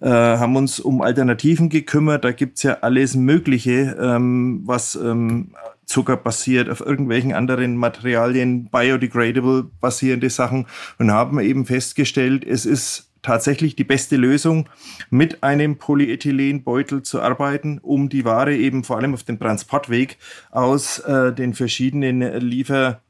[0.01, 2.25] Äh, haben uns um Alternativen gekümmert.
[2.25, 5.51] Da gibt's ja alles Mögliche, ähm, was ähm,
[5.91, 10.67] Zucker basiert, auf irgendwelchen anderen Materialien, biodegradable basierende Sachen
[10.99, 14.69] und haben eben festgestellt, es ist tatsächlich die beste Lösung,
[15.11, 20.17] mit einem Polyethylenbeutel zu arbeiten, um die Ware eben vor allem auf dem Transportweg
[20.53, 23.03] aus äh, den verschiedenen Liefer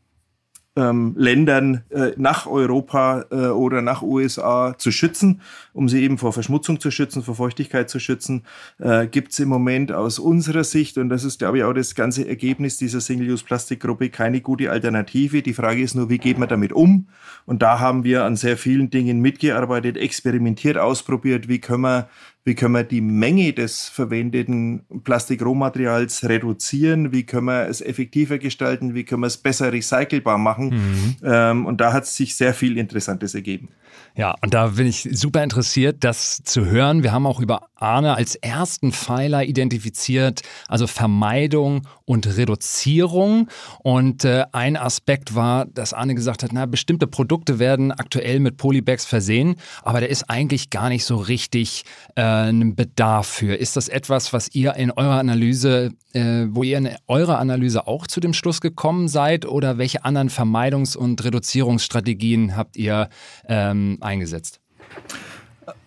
[0.76, 5.40] ähm, Ländern äh, nach Europa äh, oder nach USA zu schützen,
[5.72, 8.44] um sie eben vor Verschmutzung zu schützen, vor Feuchtigkeit zu schützen,
[8.78, 11.96] äh, gibt es im Moment aus unserer Sicht, und das ist, glaube ich, auch das
[11.96, 15.42] ganze Ergebnis dieser Single-Use-Plastikgruppe, keine gute Alternative.
[15.42, 17.09] Die Frage ist nur, wie geht man damit um?
[17.46, 22.09] Und da haben wir an sehr vielen Dingen mitgearbeitet, experimentiert, ausprobiert, wie können wir
[22.44, 27.12] wie können wir die Menge des verwendeten Plastikrohmaterials reduzieren?
[27.12, 28.94] Wie können wir es effektiver gestalten?
[28.94, 30.68] Wie können wir es besser recycelbar machen?
[30.68, 31.16] Mhm.
[31.22, 33.68] Ähm, und da hat sich sehr viel Interessantes ergeben.
[34.16, 37.03] Ja, und da bin ich super interessiert, das zu hören.
[37.03, 43.48] Wir haben auch über Arne als ersten Pfeiler identifiziert, also Vermeidung und Reduzierung.
[43.81, 48.57] Und äh, ein Aspekt war, dass Arne gesagt hat, na, bestimmte Produkte werden aktuell mit
[48.57, 51.85] Polybags versehen, aber da ist eigentlich gar nicht so richtig
[52.16, 53.54] äh, ein Bedarf für.
[53.54, 58.06] Ist das etwas, was ihr in eurer Analyse, äh, wo ihr in eurer Analyse auch
[58.06, 63.08] zu dem Schluss gekommen seid oder welche anderen Vermeidungs- und Reduzierungsstrategien habt ihr
[63.48, 64.60] ähm, eingesetzt?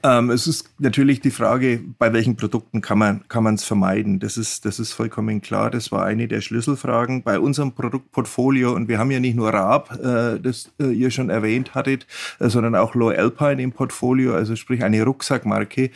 [0.03, 4.19] Ähm, es ist natürlich die Frage, bei welchen Produkten kann man kann es vermeiden.
[4.19, 5.71] Das ist das ist vollkommen klar.
[5.71, 9.97] Das war eine der Schlüsselfragen bei unserem Produktportfolio und wir haben ja nicht nur Raab,
[10.03, 12.05] äh, das äh, ihr schon erwähnt hattet,
[12.39, 15.89] äh, sondern auch Low Alpine im Portfolio, also sprich eine Rucksackmarke.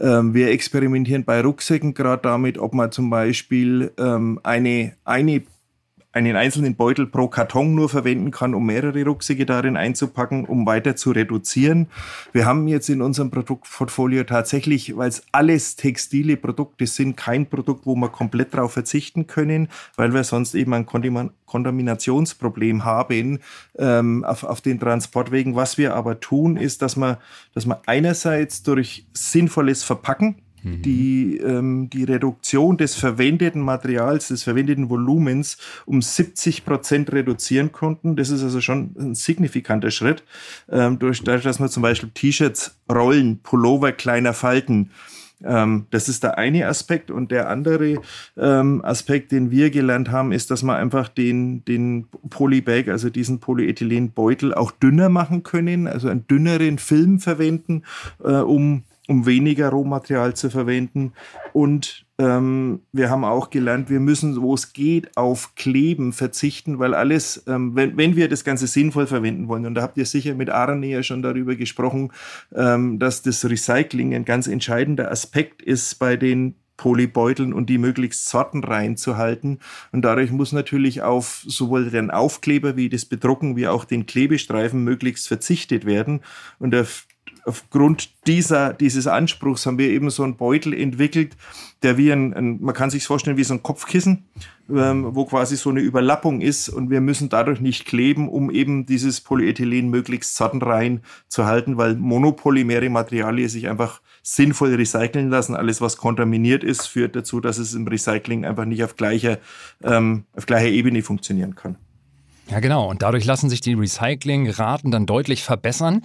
[0.00, 5.42] Ähm, wir experimentieren bei Rucksäcken gerade damit, ob man zum Beispiel ähm, eine eine
[6.12, 10.96] einen einzelnen Beutel pro Karton nur verwenden kann, um mehrere Rucksäcke darin einzupacken, um weiter
[10.96, 11.86] zu reduzieren.
[12.32, 17.86] Wir haben jetzt in unserem Produktportfolio tatsächlich, weil es alles textile Produkte sind, kein Produkt,
[17.86, 20.86] wo wir komplett darauf verzichten können, weil wir sonst eben ein
[21.46, 23.38] Kontaminationsproblem haben
[23.78, 25.54] ähm, auf, auf den Transportwegen.
[25.54, 27.18] Was wir aber tun, ist, dass man,
[27.54, 30.82] dass man einerseits durch sinnvolles Verpacken, Mhm.
[30.82, 38.16] die, ähm, die Reduktion des verwendeten Materials, des verwendeten Volumens um 70 Prozent reduzieren konnten.
[38.16, 40.24] Das ist also schon ein signifikanter Schritt.
[40.70, 44.90] Ähm, durch, dadurch, dass wir zum Beispiel T-Shirts rollen, Pullover kleiner falten,
[45.42, 47.10] ähm, das ist der eine Aspekt.
[47.10, 48.00] Und der andere
[48.36, 53.40] ähm, Aspekt, den wir gelernt haben, ist, dass wir einfach den, den Polybag, also diesen
[53.40, 57.82] Polyethylenbeutel, auch dünner machen können, also einen dünneren Film verwenden,
[58.22, 61.14] äh, um um weniger Rohmaterial zu verwenden.
[61.52, 66.94] Und ähm, wir haben auch gelernt, wir müssen, wo es geht, auf Kleben verzichten, weil
[66.94, 70.36] alles, ähm, wenn, wenn wir das Ganze sinnvoll verwenden wollen, und da habt ihr sicher
[70.36, 72.12] mit Arne ja schon darüber gesprochen,
[72.54, 78.28] ähm, dass das Recycling ein ganz entscheidender Aspekt ist bei den Polybeuteln und die möglichst
[78.28, 79.58] sortenrein zu halten.
[79.90, 84.84] Und dadurch muss natürlich auf sowohl den Aufkleber wie das Bedrucken wie auch den Klebestreifen
[84.84, 86.20] möglichst verzichtet werden.
[86.58, 86.86] Und der
[87.44, 91.36] aufgrund dieser, dieses Anspruchs haben wir eben so einen Beutel entwickelt,
[91.82, 94.28] der wie ein, ein man kann sich vorstellen wie so ein Kopfkissen,
[94.70, 98.86] ähm, wo quasi so eine Überlappung ist und wir müssen dadurch nicht kleben, um eben
[98.86, 105.54] dieses Polyethylen möglichst sattenrein zu halten, weil monopolymere Materialien sich einfach sinnvoll recyceln lassen.
[105.56, 109.38] Alles, was kontaminiert ist, führt dazu, dass es im Recycling einfach nicht auf gleicher,
[109.82, 111.76] ähm, auf gleicher Ebene funktionieren kann.
[112.50, 112.90] Ja, genau.
[112.90, 116.02] Und dadurch lassen sich die Recyclingraten dann deutlich verbessern.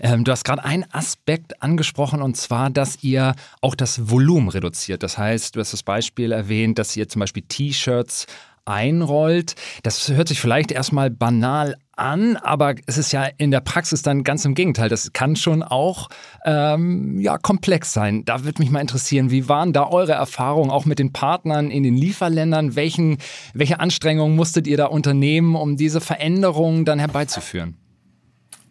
[0.00, 5.02] Ähm, du hast gerade einen Aspekt angesprochen und zwar, dass ihr auch das Volumen reduziert.
[5.02, 8.26] Das heißt, du hast das Beispiel erwähnt, dass ihr zum Beispiel T-Shirts
[8.64, 9.56] einrollt.
[9.82, 14.24] Das hört sich vielleicht erstmal banal an, aber es ist ja in der Praxis dann
[14.24, 14.88] ganz im Gegenteil.
[14.88, 16.08] Das kann schon auch
[16.44, 18.24] ähm, ja, komplex sein.
[18.24, 21.82] Da würde mich mal interessieren, wie waren da eure Erfahrungen auch mit den Partnern in
[21.82, 22.76] den Lieferländern?
[22.76, 23.18] Welchen,
[23.54, 27.76] welche Anstrengungen musstet ihr da unternehmen, um diese Veränderungen dann herbeizuführen?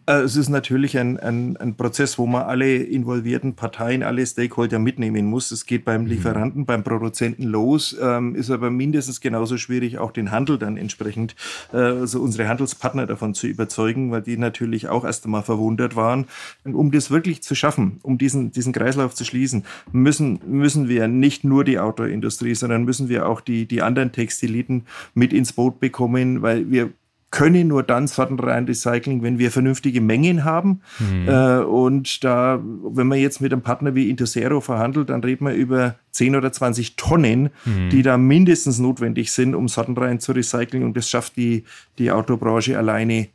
[0.08, 4.78] Äh, es ist natürlich ein, ein, ein, Prozess, wo man alle involvierten Parteien, alle Stakeholder
[4.78, 5.50] mitnehmen muss.
[5.50, 6.08] Es geht beim mhm.
[6.08, 11.36] Lieferanten, beim Produzenten los, ähm, ist aber mindestens genauso schwierig, auch den Handel dann entsprechend,
[11.74, 16.24] äh, also unsere Handelspartner davon zu überzeugen, weil die natürlich auch erst einmal verwundert waren.
[16.64, 21.44] Um das wirklich zu schaffen, um diesen, diesen Kreislauf zu schließen, müssen, müssen wir nicht
[21.44, 26.40] nur die Autoindustrie, sondern müssen wir auch die, die anderen Textiliten mit ins Boot bekommen,
[26.40, 26.92] weil wir
[27.30, 30.80] können nur dann sortenrein recyceln, wenn wir vernünftige Mengen haben.
[30.98, 31.28] Mhm.
[31.28, 35.52] Äh, und da, wenn man jetzt mit einem Partner wie Intersero verhandelt, dann reden wir
[35.52, 37.90] über 10 oder 20 Tonnen, mhm.
[37.90, 40.84] die da mindestens notwendig sind, um sortenrein zu recyceln.
[40.84, 41.64] Und das schafft die,
[41.98, 43.28] die Autobranche alleine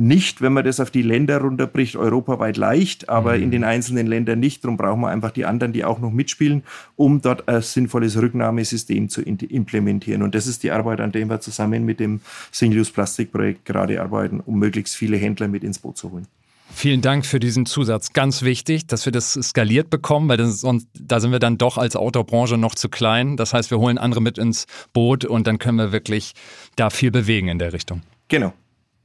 [0.00, 3.42] nicht, wenn man das auf die Länder runterbricht, europaweit leicht, aber mhm.
[3.42, 4.64] in den einzelnen Ländern nicht.
[4.64, 6.62] Darum brauchen wir einfach die anderen, die auch noch mitspielen,
[6.96, 10.22] um dort ein sinnvolles Rücknahmesystem zu implementieren.
[10.22, 14.58] Und das ist die Arbeit, an der wir zusammen mit dem Single-Use-Plastik-Projekt gerade arbeiten, um
[14.58, 16.26] möglichst viele Händler mit ins Boot zu holen.
[16.72, 18.14] Vielen Dank für diesen Zusatz.
[18.14, 21.94] Ganz wichtig, dass wir das skaliert bekommen, weil sonst, da sind wir dann doch als
[21.94, 23.36] Autobranche noch zu klein.
[23.36, 26.32] Das heißt, wir holen andere mit ins Boot und dann können wir wirklich
[26.76, 28.02] da viel bewegen in der Richtung.
[28.28, 28.54] Genau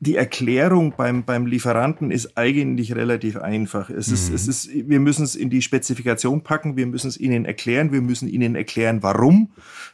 [0.06, 3.89] die Erklärung beim, beim Lieferanten ist eigentlich relativ einfach.
[3.89, 4.36] Es ist, mhm.
[4.36, 8.02] es ist, wir müssen es in die Spezifikation packen, wir müssen es ihnen erklären, wir
[8.02, 9.50] müssen ihnen erklären, warum.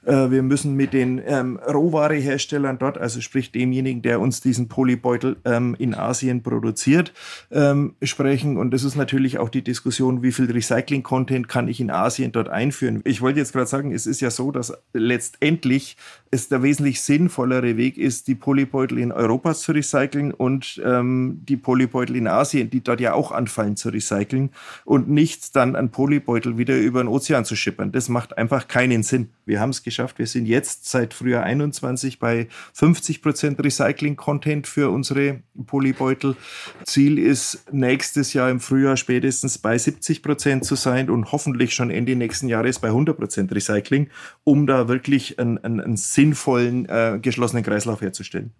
[0.05, 5.37] Äh, wir müssen mit den ähm, Rohwareherstellern dort, also sprich demjenigen, der uns diesen Polybeutel
[5.45, 7.13] ähm, in Asien produziert,
[7.51, 8.57] ähm, sprechen.
[8.57, 12.49] Und das ist natürlich auch die Diskussion, wie viel Recycling-Content kann ich in Asien dort
[12.49, 13.01] einführen.
[13.05, 15.95] Ich wollte jetzt gerade sagen, es ist ja so, dass letztendlich
[16.33, 21.57] es der wesentlich sinnvollere Weg ist, die Polybeutel in Europa zu recyceln und ähm, die
[21.57, 24.49] Polybeutel in Asien, die dort ja auch anfallen, zu recyceln
[24.85, 27.91] und nicht dann einen Polybeutel wieder über den Ozean zu schippern.
[27.91, 29.29] Das macht einfach keinen Sinn.
[29.45, 30.19] Wir haben es geschafft.
[30.19, 36.37] Wir sind jetzt seit Frühjahr 21 bei 50 Prozent Recycling-Content für unsere Polybeutel.
[36.85, 41.89] Ziel ist nächstes Jahr im Frühjahr spätestens bei 70 Prozent zu sein und hoffentlich schon
[41.89, 44.09] Ende nächsten Jahres bei 100 Prozent Recycling,
[44.45, 48.51] um da wirklich einen, einen, einen sinnvollen äh, geschlossenen Kreislauf herzustellen.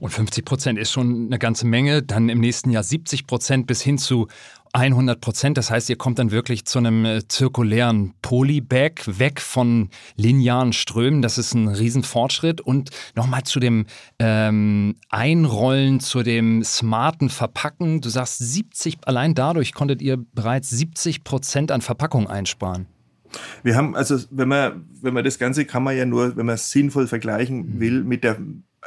[0.00, 2.02] Und 50 Prozent ist schon eine ganze Menge.
[2.02, 4.28] Dann im nächsten Jahr 70 Prozent bis hin zu
[4.74, 5.56] 100 Prozent.
[5.56, 11.22] Das heißt, ihr kommt dann wirklich zu einem äh, zirkulären Polybag, weg von linearen Strömen.
[11.22, 12.60] Das ist ein Riesenfortschritt.
[12.60, 13.86] Und nochmal zu dem
[14.18, 18.00] ähm, Einrollen, zu dem smarten Verpacken.
[18.00, 22.91] Du sagst 70, allein dadurch konntet ihr bereits 70 Prozent an Verpackung einsparen.
[23.62, 26.56] Wir haben, also wenn man, wenn man das Ganze kann man ja nur, wenn man
[26.56, 28.38] es sinnvoll vergleichen will, mit der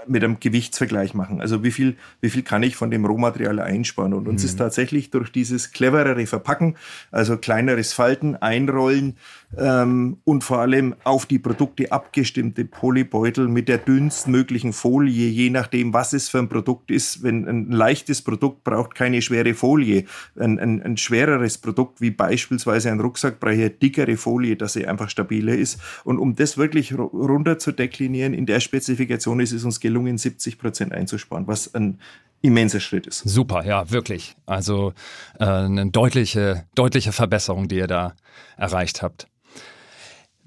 [0.08, 1.42] mit einem Gewichtsvergleich machen.
[1.42, 4.14] Also wie viel, wie viel kann ich von dem Rohmaterial einsparen?
[4.14, 4.50] Und uns mhm.
[4.50, 6.76] ist tatsächlich durch dieses cleverere Verpacken,
[7.12, 9.18] also kleineres Falten, Einrollen
[9.58, 15.94] ähm, und vor allem auf die Produkte abgestimmte Polybeutel mit der dünnstmöglichen Folie, je nachdem,
[15.94, 17.24] was es für ein Produkt ist.
[17.24, 20.06] Wenn ein leichtes Produkt braucht keine schwere Folie.
[20.38, 24.88] Ein, ein, ein schwereres Produkt wie beispielsweise ein Rucksack braucht eine dickere Folie, dass sie
[24.88, 25.80] einfach stabiler ist.
[26.04, 30.58] Und um das wirklich runter zu deklinieren in der Spezifikation ist es uns gelungen, 70
[30.58, 32.00] Prozent einzusparen, was ein
[32.42, 33.20] immenser Schritt ist.
[33.20, 34.36] Super, ja, wirklich.
[34.46, 34.94] Also
[35.40, 38.14] äh, eine deutliche, deutliche Verbesserung, die ihr da
[38.58, 39.28] erreicht habt.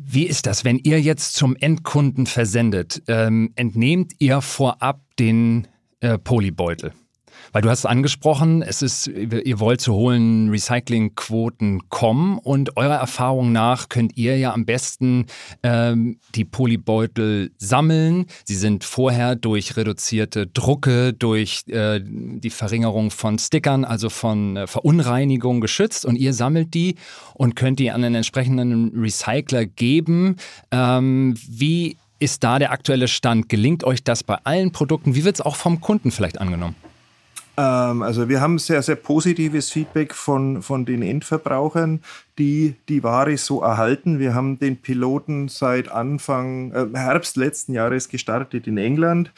[0.01, 3.03] Wie ist das, wenn ihr jetzt zum Endkunden versendet?
[3.09, 5.67] Ähm, entnehmt ihr vorab den
[5.99, 6.93] äh, Polybeutel?
[7.53, 13.53] Weil du hast angesprochen, es ist, ihr wollt zu hohen Recyclingquoten kommen und eurer Erfahrung
[13.53, 15.27] nach könnt ihr ja am besten
[15.63, 18.27] ähm, die Polybeutel sammeln.
[18.45, 24.67] Sie sind vorher durch reduzierte Drucke, durch äh, die Verringerung von Stickern, also von äh,
[24.67, 26.97] Verunreinigung geschützt und ihr sammelt die
[27.35, 30.37] und könnt die an einen entsprechenden Recycler geben.
[30.71, 33.49] Ähm, wie ist da der aktuelle Stand?
[33.49, 35.15] Gelingt euch das bei allen Produkten?
[35.15, 36.75] Wie wird es auch vom Kunden vielleicht angenommen?
[37.59, 42.01] Ähm, also wir haben sehr, sehr positives Feedback von, von den Endverbrauchern,
[42.39, 44.21] die die Ware so erhalten.
[44.21, 49.33] Wir haben den Piloten seit Anfang äh, Herbst letzten Jahres gestartet in England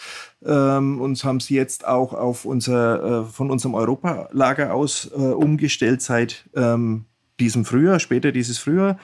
[0.45, 6.03] ähm, und haben sie jetzt auch auf unser, äh, von unserem Europalager aus äh, umgestellt
[6.03, 7.07] seit ähm,
[7.41, 8.99] diesem Frühjahr, später dieses Frühjahr.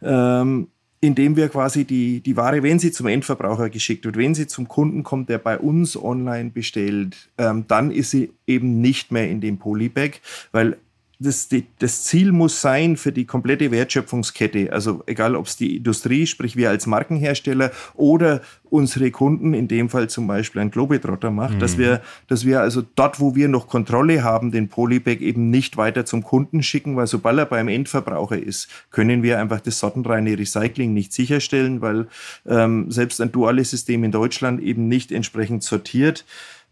[0.00, 0.68] Ähm,
[1.00, 4.68] indem wir quasi die, die Ware, wenn sie zum Endverbraucher geschickt wird, wenn sie zum
[4.68, 9.40] Kunden kommt, der bei uns online bestellt, ähm, dann ist sie eben nicht mehr in
[9.40, 10.20] dem Polybag,
[10.52, 10.76] weil
[11.20, 15.76] das, die, das Ziel muss sein für die komplette Wertschöpfungskette, also egal ob es die
[15.76, 21.30] Industrie, sprich wir als Markenhersteller oder unsere Kunden, in dem Fall zum Beispiel ein Globetrotter
[21.30, 21.58] macht, mhm.
[21.58, 25.76] dass wir, dass wir also dort, wo wir noch Kontrolle haben, den Polybag eben nicht
[25.76, 30.38] weiter zum Kunden schicken, weil sobald er beim Endverbraucher ist, können wir einfach das sortenreine
[30.38, 32.06] Recycling nicht sicherstellen, weil
[32.46, 36.24] ähm, selbst ein duales System in Deutschland eben nicht entsprechend sortiert.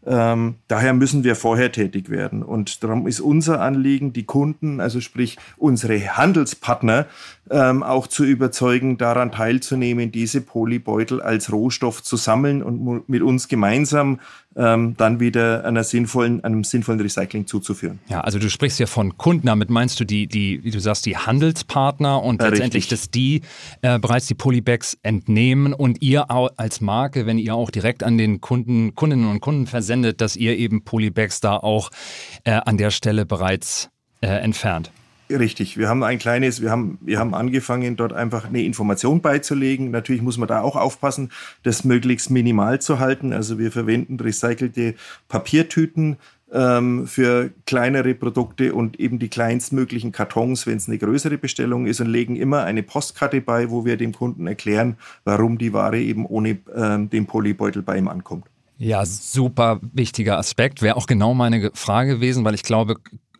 [0.06, 2.42] Ähm, daher müssen wir vorher tätig werden.
[2.42, 7.06] Und darum ist unser Anliegen, die Kunden, also sprich unsere Handelspartner,
[7.50, 13.48] ähm, auch zu überzeugen, daran teilzunehmen, diese Polybeutel als Rohstoff zu sammeln und mit uns
[13.48, 14.20] gemeinsam
[14.58, 18.00] ähm, dann wieder einer sinnvollen, einem sinnvollen Recycling zuzuführen.
[18.08, 21.06] Ja, also du sprichst ja von Kunden, damit meinst du die, die wie du sagst,
[21.06, 22.98] die Handelspartner und ja, letztendlich, richtig.
[22.98, 23.42] dass die
[23.82, 28.18] äh, bereits die Polybags entnehmen und ihr auch als Marke, wenn ihr auch direkt an
[28.18, 31.90] den Kunden, Kundinnen und Kunden versendet, dass ihr eben Polybags da auch
[32.44, 33.90] äh, an der Stelle bereits
[34.20, 34.90] äh, entfernt.
[35.30, 39.90] Richtig, wir haben ein kleines, wir haben, wir haben angefangen, dort einfach eine Information beizulegen.
[39.90, 41.30] Natürlich muss man da auch aufpassen,
[41.64, 43.32] das möglichst minimal zu halten.
[43.32, 44.94] Also wir verwenden recycelte
[45.28, 46.16] Papiertüten
[46.52, 52.00] ähm, für kleinere Produkte und eben die kleinstmöglichen Kartons, wenn es eine größere Bestellung ist
[52.00, 56.24] und legen immer eine Postkarte bei, wo wir dem Kunden erklären, warum die Ware eben
[56.24, 58.46] ohne ähm, den Polybeutel bei ihm ankommt.
[58.78, 60.82] Ja, super wichtiger Aspekt.
[60.82, 62.96] Wäre auch genau meine Frage gewesen, weil ich glaube,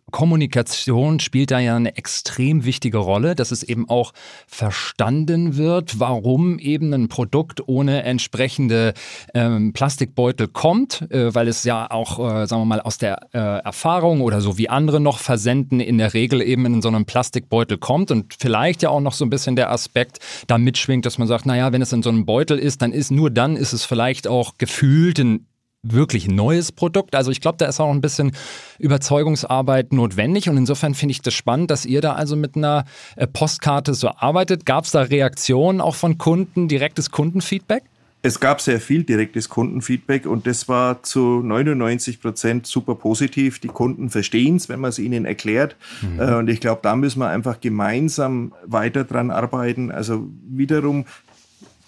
[0.09, 4.13] Kommunikation spielt da ja eine extrem wichtige Rolle, dass es eben auch
[4.47, 8.93] verstanden wird, warum eben ein Produkt ohne entsprechende
[9.33, 13.37] ähm, Plastikbeutel kommt, äh, weil es ja auch, äh, sagen wir mal, aus der äh,
[13.37, 17.77] Erfahrung oder so wie andere noch versenden, in der Regel eben in so einem Plastikbeutel
[17.77, 18.11] kommt.
[18.11, 21.45] Und vielleicht ja auch noch so ein bisschen der Aspekt da mitschwingt, dass man sagt,
[21.45, 24.27] naja, wenn es in so einem Beutel ist, dann ist nur dann ist es vielleicht
[24.27, 25.45] auch gefühlt ein
[25.83, 27.15] wirklich neues Produkt.
[27.15, 28.33] Also ich glaube, da ist auch ein bisschen
[28.79, 33.27] Überzeugungsarbeit notwendig und insofern finde ich das spannend, dass ihr da also mit einer äh,
[33.27, 34.65] Postkarte so arbeitet.
[34.65, 37.83] Gab es da Reaktionen auch von Kunden, direktes Kundenfeedback?
[38.21, 43.59] Es gab sehr viel direktes Kundenfeedback und das war zu 99 Prozent super positiv.
[43.59, 45.77] Die Kunden verstehen es, wenn man es ihnen erklärt.
[46.01, 46.19] Mhm.
[46.19, 49.89] Äh, und ich glaube, da müssen wir einfach gemeinsam weiter dran arbeiten.
[49.89, 51.05] Also wiederum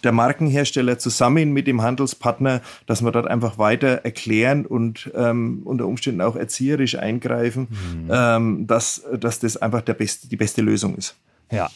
[0.03, 5.87] der Markenhersteller zusammen mit dem Handelspartner, dass wir dort einfach weiter erklären und ähm, unter
[5.87, 8.09] Umständen auch erzieherisch eingreifen, mhm.
[8.11, 11.15] ähm, dass, dass das einfach der beste, die beste Lösung ist.
[11.51, 11.69] Ja,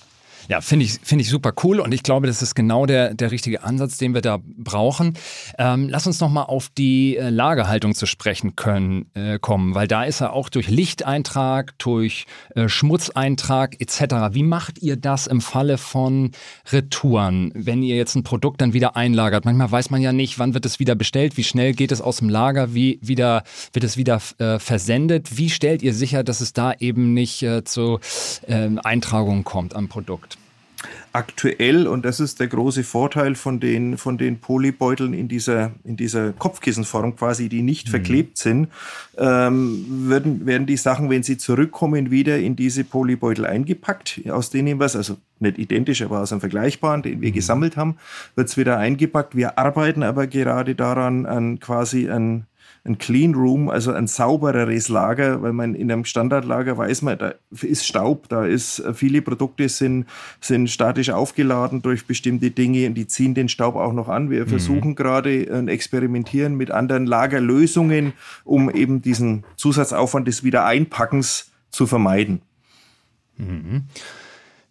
[0.48, 3.32] Ja, finde ich, finde ich super cool und ich glaube, das ist genau der, der
[3.32, 5.18] richtige Ansatz, den wir da brauchen.
[5.58, 10.04] Ähm, lass uns nochmal auf die äh, Lagerhaltung zu sprechen können, äh, kommen, weil da
[10.04, 14.36] ist er auch durch Lichteintrag, durch äh, Schmutzeintrag etc.
[14.36, 16.32] Wie macht ihr das im Falle von
[16.72, 19.46] Retouren, wenn ihr jetzt ein Produkt dann wieder einlagert?
[19.46, 22.18] Manchmal weiß man ja nicht, wann wird es wieder bestellt, wie schnell geht es aus
[22.18, 23.44] dem Lager, wie wieder,
[23.74, 25.38] wird es wieder äh, versendet.
[25.38, 28.00] Wie stellt ihr sicher, dass es da eben nicht äh, zu
[28.48, 30.35] ähm, Eintragungen kommt am Produkt?
[31.14, 35.96] Aktuell, und das ist der große Vorteil von den, von den Polybeuteln in dieser, in
[35.96, 37.92] dieser Kopfkissenform quasi, die nicht mhm.
[37.92, 38.68] verklebt sind,
[39.18, 44.80] ähm, werden, werden die Sachen, wenn sie zurückkommen, wieder in diese Polybeutel eingepackt, aus denen
[44.80, 47.34] was, also nicht identisch, aber aus einem vergleichbaren, den wir mhm.
[47.34, 47.98] gesammelt haben,
[48.36, 49.36] wird es wieder eingepackt.
[49.36, 52.46] Wir arbeiten aber gerade daran, an quasi ein
[52.86, 57.34] ein Clean Room, also ein saubereres Lager, weil man in einem Standardlager weiß man, da
[57.62, 60.06] ist Staub, da ist viele Produkte sind,
[60.40, 64.30] sind statisch aufgeladen durch bestimmte Dinge und die ziehen den Staub auch noch an.
[64.30, 64.50] Wir mhm.
[64.50, 68.14] versuchen gerade ein Experimentieren mit anderen Lagerlösungen,
[68.44, 72.42] um eben diesen Zusatzaufwand des Wiedereinpackens zu vermeiden.
[73.38, 73.86] Mhm.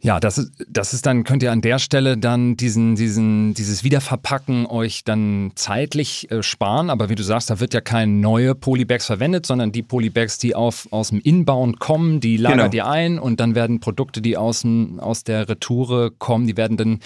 [0.04, 3.84] Ja, das ist, das ist dann, könnt ihr an der Stelle dann diesen, diesen, dieses
[3.84, 6.90] Wiederverpacken euch dann zeitlich äh, sparen.
[6.90, 10.54] Aber wie du sagst, da wird ja keine neue Polybags verwendet, sondern die Polybags, die
[10.54, 12.84] auf, aus dem Inbound kommen, die lagert genau.
[12.84, 16.76] ihr ein und dann werden Produkte, die aus, dem, aus der Retoure kommen, die werden
[16.76, 16.98] dann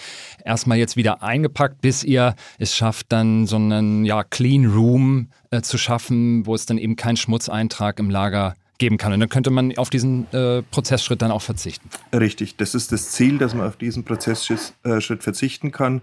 [0.44, 5.60] erstmal jetzt wieder eingepackt, bis ihr es schafft, dann so einen ja, Clean Room äh,
[5.60, 9.12] zu schaffen, wo es dann eben keinen Schmutzeintrag im Lager gibt geben kann.
[9.12, 11.88] Und dann könnte man auf diesen äh, Prozessschritt dann auch verzichten.
[12.12, 16.00] Richtig, das ist das Ziel, dass man auf diesen Prozessschritt äh, verzichten kann.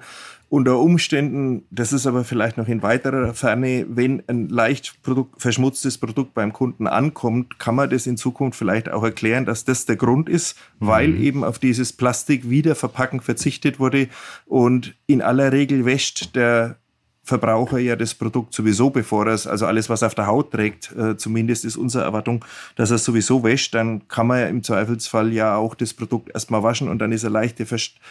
[0.48, 5.98] Unter Umständen, das ist aber vielleicht noch in weiterer Ferne, wenn ein leicht Produkt, verschmutztes
[5.98, 9.96] Produkt beim Kunden ankommt, kann man das in Zukunft vielleicht auch erklären, dass das der
[9.96, 11.24] Grund ist, weil mhm.
[11.24, 14.08] eben auf dieses Plastik Wiederverpacken verzichtet wurde
[14.46, 16.78] und in aller Regel wäscht der
[17.26, 20.52] Verbraucher ja das Produkt sowieso, bevor er es, also alles, was er auf der Haut
[20.52, 22.46] trägt, äh, zumindest ist unsere Erwartung,
[22.76, 26.30] dass er es sowieso wäscht, dann kann man ja im Zweifelsfall ja auch das Produkt
[26.30, 27.66] erstmal waschen und dann ist eine leichte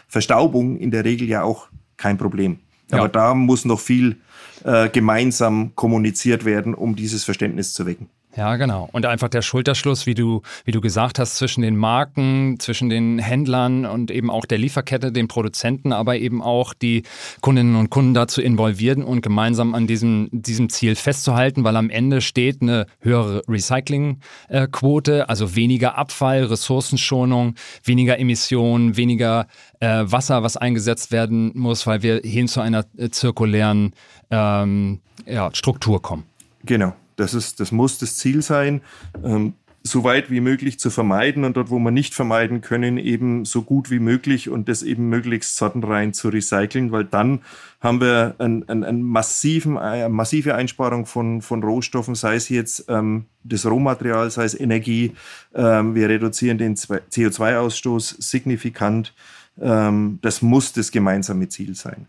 [0.09, 2.59] Verstaubung in der Regel ja auch kein Problem.
[2.91, 2.99] Ja.
[2.99, 4.17] Aber da muss noch viel
[4.65, 8.09] äh, gemeinsam kommuniziert werden, um dieses Verständnis zu wecken.
[8.37, 8.89] Ja, genau.
[8.91, 13.21] Und einfach der Schulterschluss, wie du, wie du gesagt hast, zwischen den Marken, zwischen den
[13.21, 17.05] Händlern und eben auch der Lieferkette, den Produzenten, aber eben auch die
[17.43, 22.21] Kundinnen und Kunden dazu involvieren und gemeinsam an diesem, diesem Ziel festzuhalten, weil am Ende
[22.21, 27.55] steht eine höhere Recyclingquote, also weniger Abfall, Ressourcenschonung,
[27.85, 29.47] weniger Emissionen, weniger
[29.79, 33.93] äh, Wasser, was eingesetzt werden muss, weil wir hin zu einer äh, zirkulären
[34.31, 36.25] ähm, ja, Struktur kommen.
[36.65, 36.95] Genau.
[37.17, 38.81] Das, ist, das muss das Ziel sein,
[39.23, 39.55] ähm,
[39.87, 43.61] so weit wie möglich zu vermeiden und dort, wo wir nicht vermeiden können, eben so
[43.61, 47.43] gut wie möglich und das eben möglichst sortenrein zu recyceln, weil dann
[47.83, 52.87] haben wir ein, ein, ein massiven, eine massive Einsparung von, von Rohstoffen, sei es jetzt
[52.89, 55.13] ähm, das Rohmaterial, sei es Energie.
[55.55, 59.13] Ähm, wir reduzieren den CO2-Ausstoß signifikant.
[59.61, 62.07] Ähm, das muss das gemeinsame Ziel sein.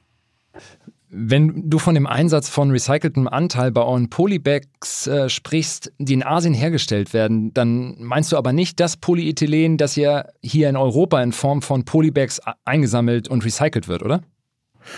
[1.09, 6.23] Wenn du von dem Einsatz von recyceltem Anteil bei euren Polybags äh, sprichst, die in
[6.23, 11.21] Asien hergestellt werden, dann meinst du aber nicht das Polyethylen, das ja hier in Europa
[11.21, 14.21] in Form von Polybags eingesammelt und recycelt wird, oder?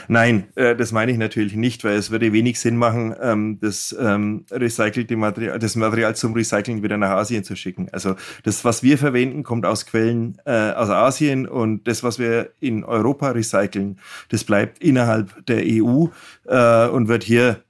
[0.07, 3.95] Nein, äh, das meine ich natürlich nicht, weil es würde wenig Sinn machen, ähm, das
[3.99, 7.87] ähm, recycelte Material, das Material zum Recyceln wieder nach Asien zu schicken.
[7.91, 12.51] Also das, was wir verwenden, kommt aus Quellen äh, aus Asien und das, was wir
[12.59, 16.07] in Europa recyceln, das bleibt innerhalb der EU
[16.45, 17.63] äh, und wird hier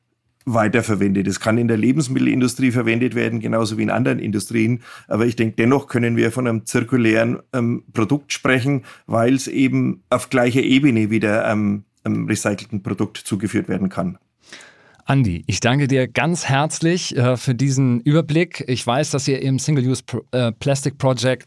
[0.47, 1.27] weiterverwendet.
[1.27, 4.81] Es kann in der Lebensmittelindustrie verwendet werden, genauso wie in anderen Industrien.
[5.07, 10.03] Aber ich denke, dennoch können wir von einem zirkulären ähm, Produkt sprechen, weil es eben
[10.09, 14.17] auf gleicher Ebene wieder ähm, einem recycelten Produkt zugeführt werden kann.
[15.05, 18.65] Andi, ich danke dir ganz herzlich äh, für diesen Überblick.
[18.67, 20.51] Ich weiß, dass ihr im Single-Use äh,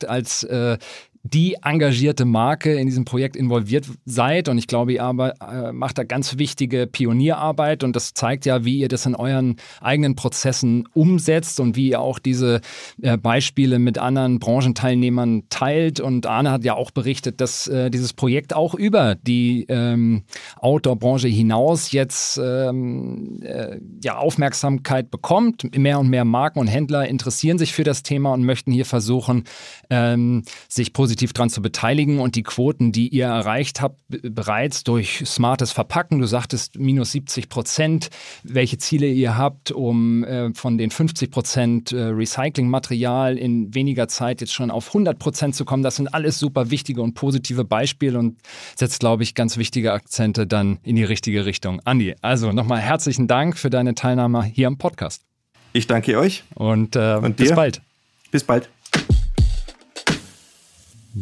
[0.09, 0.79] als äh,
[1.23, 4.49] die engagierte Marke in diesem Projekt involviert seid.
[4.49, 8.65] Und ich glaube, ihr aber, äh, macht da ganz wichtige Pionierarbeit und das zeigt ja,
[8.65, 12.63] wie ihr das in euren eigenen Prozessen umsetzt und wie ihr auch diese
[13.03, 16.01] äh, Beispiele mit anderen Branchenteilnehmern teilt.
[16.01, 20.23] Und Arne hat ja auch berichtet, dass äh, dieses Projekt auch über die ähm,
[20.57, 25.77] Outdoor-Branche hinaus jetzt ähm, äh, ja, Aufmerksamkeit bekommt.
[25.77, 29.45] Mehr und mehr Marken und Händler interessieren sich für das Thema und möchten hier versuchen,
[29.91, 34.85] ähm, sich positiv positiv dran zu beteiligen und die Quoten, die ihr erreicht habt, bereits
[34.85, 38.11] durch smartes Verpacken, du sagtest minus 70 Prozent,
[38.45, 44.41] welche Ziele ihr habt, um äh, von den 50 Prozent äh, Recyclingmaterial in weniger Zeit
[44.41, 48.17] jetzt schon auf 100 Prozent zu kommen, das sind alles super wichtige und positive Beispiele
[48.17, 48.39] und
[48.77, 51.81] setzt, glaube ich, ganz wichtige Akzente dann in die richtige Richtung.
[51.85, 55.25] Andi, also nochmal herzlichen Dank für deine Teilnahme hier am Podcast.
[55.73, 56.45] Ich danke euch.
[56.55, 57.83] Und, äh, und bis bald.
[58.31, 58.71] Bis bald.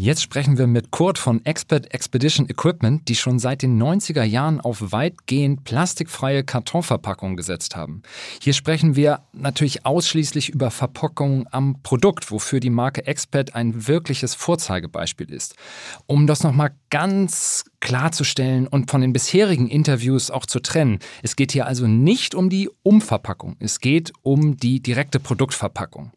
[0.01, 4.61] Jetzt sprechen wir mit Kurt von Expert Expedition Equipment, die schon seit den 90er Jahren
[4.61, 8.03] auf weitgehend plastikfreie Kartonverpackungen gesetzt haben.
[8.41, 14.37] Hier sprechen wir natürlich ausschließlich über Verpackungen am Produkt, wofür die Marke Expert ein wirkliches
[14.37, 15.57] Vorzeigebeispiel ist.
[16.07, 21.51] Um das nochmal ganz klarzustellen und von den bisherigen Interviews auch zu trennen, es geht
[21.51, 26.13] hier also nicht um die Umverpackung, es geht um die direkte Produktverpackung.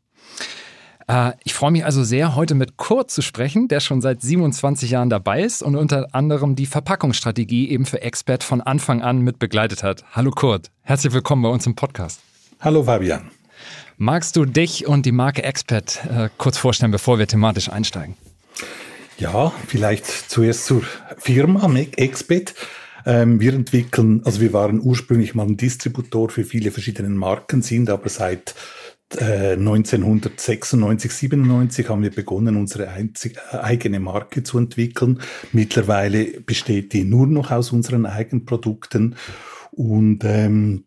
[1.11, 4.91] Äh, ich freue mich also sehr, heute mit Kurt zu sprechen, der schon seit 27
[4.91, 9.37] Jahren dabei ist und unter anderem die Verpackungsstrategie eben für Expert von Anfang an mit
[9.37, 10.05] begleitet hat.
[10.13, 12.21] Hallo Kurt, herzlich willkommen bei uns im Podcast.
[12.61, 13.29] Hallo Fabian.
[13.97, 18.15] Magst du dich und die Marke Expert äh, kurz vorstellen, bevor wir thematisch einsteigen?
[19.17, 20.81] Ja, vielleicht zuerst zur
[21.17, 22.55] Firma Expert.
[23.05, 27.89] Ähm, wir entwickeln, also wir waren ursprünglich mal ein Distributor für viele verschiedene Marken, sind
[27.89, 28.55] aber seit
[29.19, 35.19] 1996, 97 haben wir begonnen, unsere einzig, äh, eigene Marke zu entwickeln.
[35.51, 39.15] Mittlerweile besteht die nur noch aus unseren eigenen Produkten
[39.71, 40.85] und ähm,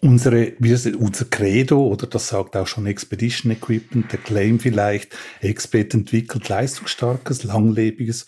[0.00, 0.52] unsere,
[0.98, 7.44] unser Credo, oder das sagt auch schon Expedition Equipment, der Claim vielleicht, Expert entwickelt leistungsstarkes,
[7.44, 8.26] langlebiges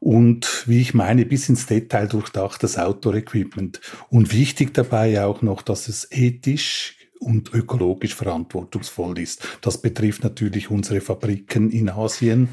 [0.00, 3.80] und wie ich meine, bis ins Detail durchdachtes Outdoor-Equipment.
[4.10, 9.46] Und wichtig dabei auch noch, dass es ethisch, und ökologisch verantwortungsvoll ist.
[9.60, 12.48] Das betrifft natürlich unsere Fabriken in Asien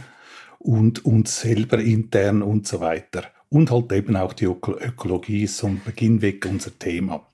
[0.59, 3.24] und uns selber intern und so weiter.
[3.49, 7.26] Und halt eben auch die Ökologie ist zum Beginn weg unser Thema.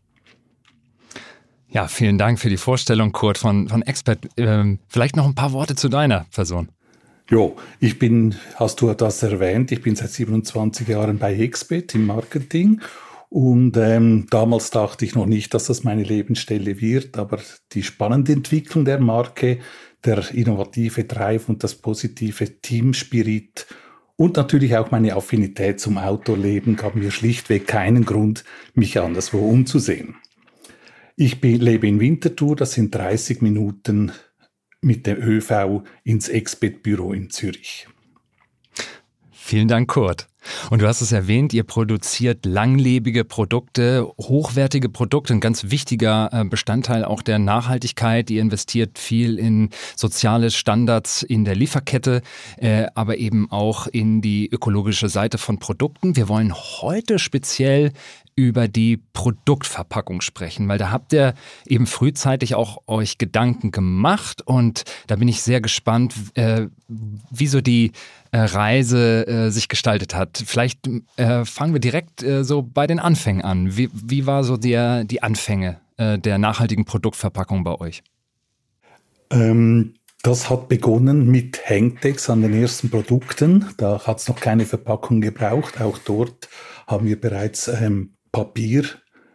[1.69, 4.27] Ja, vielen Dank für die Vorstellung, Kurt, von, von Expert.
[4.35, 6.67] Ähm, vielleicht noch ein paar Worte zu deiner Person.
[7.29, 12.07] Jo, ich bin, hast du das erwähnt, ich bin seit 27 Jahren bei Expert im
[12.07, 12.81] Marketing
[13.33, 17.39] und ähm, damals dachte ich noch nicht, dass das meine Lebensstelle wird, aber
[17.71, 19.59] die spannende Entwicklung der Marke,
[20.03, 23.67] der innovative Drive und das positive Teamspirit
[24.17, 30.17] und natürlich auch meine Affinität zum Outdoor-Leben gaben mir schlichtweg keinen Grund, mich anderswo umzusehen.
[31.15, 34.11] Ich lebe in Winterthur, das sind 30 Minuten
[34.81, 37.87] mit dem ÖV ins Expet-Büro in Zürich.
[39.31, 40.27] Vielen Dank, Kurt.
[40.69, 46.43] Und du hast es erwähnt, ihr produziert langlebige Produkte, hochwertige Produkte, ein ganz wichtiger äh,
[46.43, 48.29] Bestandteil auch der Nachhaltigkeit.
[48.31, 52.21] Ihr investiert viel in soziale Standards in der Lieferkette,
[52.57, 56.15] äh, aber eben auch in die ökologische Seite von Produkten.
[56.15, 57.91] Wir wollen heute speziell
[58.35, 61.33] über die Produktverpackung sprechen, weil da habt ihr
[61.67, 67.61] eben frühzeitig auch euch Gedanken gemacht und da bin ich sehr gespannt, äh, wie so
[67.61, 67.91] die
[68.33, 70.41] Reise äh, sich gestaltet hat.
[70.45, 73.75] Vielleicht äh, fangen wir direkt äh, so bei den Anfängen an.
[73.75, 78.03] Wie, wie war so der, die Anfänge äh, der nachhaltigen Produktverpackung bei euch?
[79.31, 83.65] Ähm, das hat begonnen mit Hangtags an den ersten Produkten.
[83.77, 85.81] Da hat es noch keine Verpackung gebraucht.
[85.81, 86.47] Auch dort
[86.87, 88.85] haben wir bereits ähm, Papier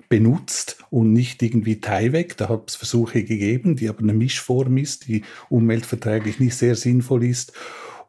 [0.08, 2.36] benutzt und nicht irgendwie Tyvek.
[2.36, 7.24] Da hat es Versuche gegeben, die aber eine Mischform ist, die umweltverträglich nicht sehr sinnvoll
[7.24, 7.52] ist.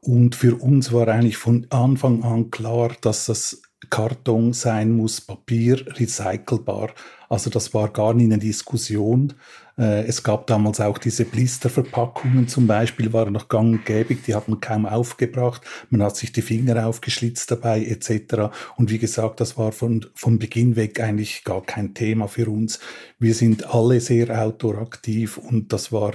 [0.01, 5.85] Und für uns war eigentlich von Anfang an klar, dass das Karton sein muss, Papier,
[5.97, 6.93] recycelbar.
[7.29, 9.33] Also das war gar nie eine Diskussion.
[9.77, 14.35] Äh, es gab damals auch diese Blisterverpackungen zum Beispiel, waren noch gang und gäbig, die
[14.35, 15.61] hat man kaum aufgebracht.
[15.89, 18.51] Man hat sich die Finger aufgeschlitzt dabei etc.
[18.77, 22.79] Und wie gesagt, das war von, von Beginn weg eigentlich gar kein Thema für uns.
[23.19, 26.13] Wir sind alle sehr outdooraktiv und das war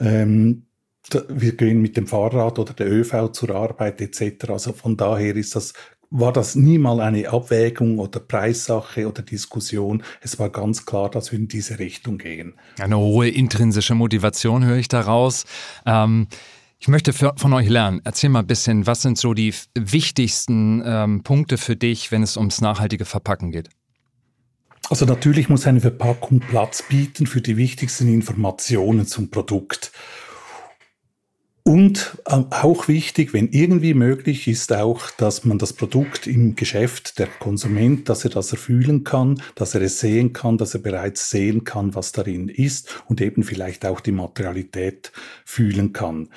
[0.00, 0.66] ähm,
[1.28, 4.50] wir gehen mit dem Fahrrad oder der ÖV zur Arbeit etc.
[4.50, 5.74] Also von daher ist das
[6.16, 10.04] war das nie mal eine Abwägung oder Preissache oder Diskussion.
[10.20, 12.54] Es war ganz klar, dass wir in diese Richtung gehen.
[12.78, 15.44] Eine hohe intrinsische Motivation höre ich daraus.
[15.84, 16.28] Ähm
[16.84, 18.02] ich möchte von euch lernen.
[18.04, 22.36] Erzähl mal ein bisschen, was sind so die wichtigsten ähm, Punkte für dich, wenn es
[22.36, 23.70] ums nachhaltige Verpacken geht?
[24.90, 29.92] Also natürlich muss eine Verpackung Platz bieten für die wichtigsten Informationen zum Produkt.
[31.66, 37.18] Und ähm, auch wichtig, wenn irgendwie möglich, ist auch, dass man das Produkt im Geschäft,
[37.18, 41.30] der Konsument, dass er das erfühlen kann, dass er es sehen kann, dass er bereits
[41.30, 45.10] sehen kann, was darin ist und eben vielleicht auch die Materialität
[45.46, 46.28] fühlen kann.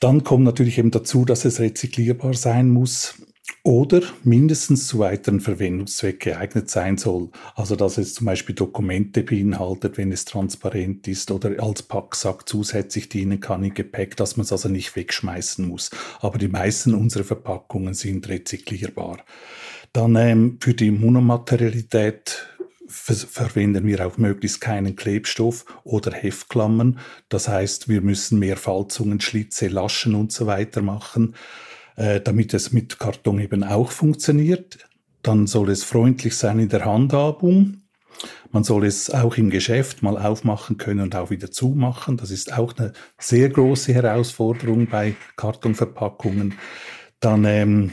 [0.00, 3.16] Dann kommt natürlich eben dazu, dass es rezyklierbar sein muss
[3.62, 7.30] oder mindestens zu weiteren Verwendungszwecken geeignet sein soll.
[7.54, 13.08] Also dass es zum Beispiel Dokumente beinhaltet, wenn es transparent ist oder als Packsack zusätzlich
[13.08, 15.90] dienen kann im Gepäck, dass man es also nicht wegschmeißen muss.
[16.20, 19.18] Aber die meisten unserer Verpackungen sind rezyklierbar.
[19.92, 22.46] Dann ähm, für die Monomaterialität
[22.88, 27.00] verwenden wir auch möglichst keinen Klebstoff oder Heftklammern.
[27.28, 31.34] Das heißt, wir müssen mehr Falzungen, Schlitze, Laschen und so weiter machen.
[31.96, 34.78] Äh, damit es mit Karton eben auch funktioniert.
[35.22, 37.78] Dann soll es freundlich sein in der Handhabung.
[38.52, 42.18] Man soll es auch im Geschäft mal aufmachen können und auch wieder zumachen.
[42.18, 46.54] Das ist auch eine sehr große Herausforderung bei Kartonverpackungen.
[47.20, 47.92] Dann ähm,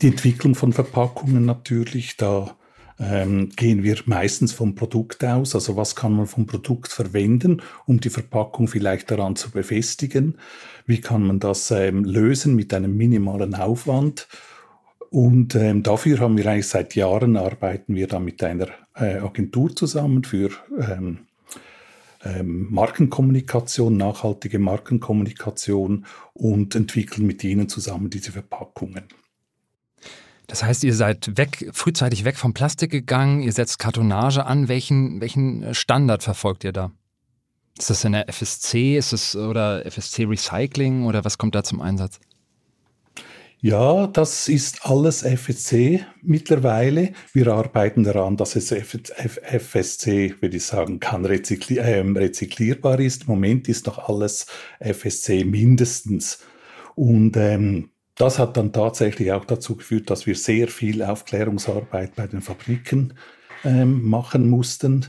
[0.00, 2.16] die Entwicklung von Verpackungen natürlich.
[2.16, 2.56] Da
[2.98, 5.54] ähm, gehen wir meistens vom Produkt aus.
[5.54, 10.38] Also was kann man vom Produkt verwenden, um die Verpackung vielleicht daran zu befestigen?
[10.86, 14.28] Wie kann man das ähm, lösen mit einem minimalen Aufwand?
[15.10, 19.74] Und ähm, dafür haben wir eigentlich seit Jahren arbeiten wir da mit einer äh, Agentur
[19.74, 21.18] zusammen für ähm,
[22.24, 29.04] ähm, Markenkommunikation, nachhaltige Markenkommunikation und entwickeln mit ihnen zusammen diese Verpackungen.
[30.46, 34.68] Das heißt, ihr seid weg, frühzeitig weg vom Plastik gegangen, ihr setzt Kartonage an.
[34.68, 36.92] Welchen, welchen Standard verfolgt ihr da?
[37.78, 41.80] Ist das in der FSC, ist es oder FSC Recycling oder was kommt da zum
[41.80, 42.20] Einsatz?
[43.60, 47.12] Ja, das ist alles FSC mittlerweile.
[47.32, 53.22] Wir arbeiten daran, dass es FSC, würde ich sagen, kann rezykli äh, rezyklierbar ist.
[53.22, 54.46] Im Moment ist noch alles
[54.78, 56.38] FSC mindestens.
[56.94, 62.26] Und ähm, das hat dann tatsächlich auch dazu geführt, dass wir sehr viel Aufklärungsarbeit bei
[62.26, 63.14] den Fabriken
[63.64, 65.06] ähm, machen mussten.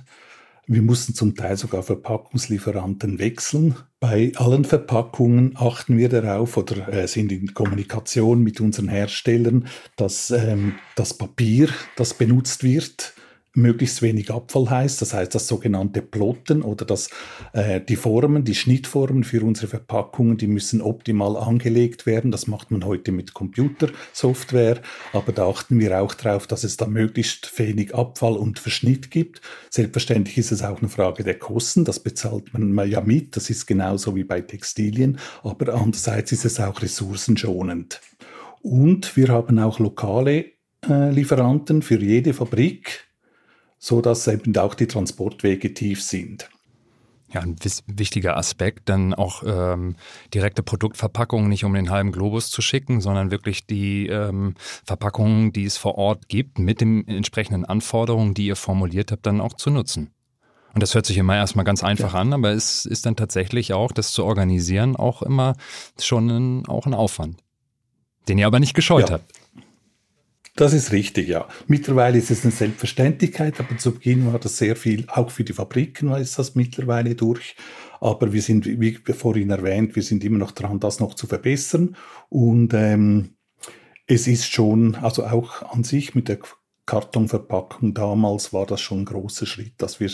[0.70, 3.76] Wir mussten zum Teil sogar Verpackungslieferanten wechseln.
[4.02, 10.30] Bei allen Verpackungen achten wir darauf oder äh, sind in Kommunikation mit unseren Herstellern, dass
[10.32, 13.14] ähm, das Papier, das benutzt wird,
[13.58, 15.02] möglichst wenig Abfall heißt.
[15.02, 17.10] Das heißt, das sogenannte Plotten oder das,
[17.54, 22.32] äh, die Formen, die Schnittformen für unsere Verpackungen, die müssen optimal angelegt werden.
[22.32, 24.82] Das macht man heute mit Computersoftware.
[25.12, 29.42] Aber da achten wir auch darauf, dass es da möglichst wenig Abfall und Verschnitt gibt.
[29.70, 31.84] Selbstverständlich ist es auch eine Frage der Kosten.
[31.84, 33.36] Das bezahlt man ja mit.
[33.36, 35.18] Das ist genauso wie bei Textilien.
[35.44, 38.00] Aber andererseits ist es auch ressourcenschonend.
[38.62, 40.46] Und wir haben auch lokale
[40.88, 43.07] äh, Lieferanten für jede Fabrik
[43.78, 46.50] so dass eben auch die Transportwege tief sind.
[47.34, 47.58] Ja, ein
[47.88, 49.98] wichtiger Aspekt, dann auch ähm,
[50.34, 54.56] direkte Produktverpackungen nicht um den halben Globus zu schicken, sondern wirklich die ähm,
[54.86, 59.42] Verpackungen, die es vor Ort gibt, mit den entsprechenden Anforderungen, die ihr formuliert habt, dann
[59.42, 60.12] auch zu nutzen.
[60.74, 62.22] Und das hört sich immer erstmal ganz einfach ja.
[62.22, 65.56] an, aber es ist dann tatsächlich auch, das zu organisieren, auch immer
[66.00, 67.44] schon ein, auch ein Aufwand,
[68.30, 69.16] den ihr aber nicht gescheut ja.
[69.16, 69.34] habt.
[70.58, 71.48] Das ist richtig, ja.
[71.68, 75.54] Mittlerweile ist es eine Selbstverständlichkeit, aber zu Beginn war das sehr viel, auch für die
[75.54, 77.56] Fabriken ist das mittlerweile durch.
[78.02, 81.96] Aber wir sind, wie vorhin erwähnt, wir sind immer noch dran, das noch zu verbessern.
[82.30, 83.36] Und ähm,
[84.08, 86.40] es ist schon, also auch an sich mit der
[86.88, 90.10] Kartonverpackung damals war das schon ein großer Schritt, dass wir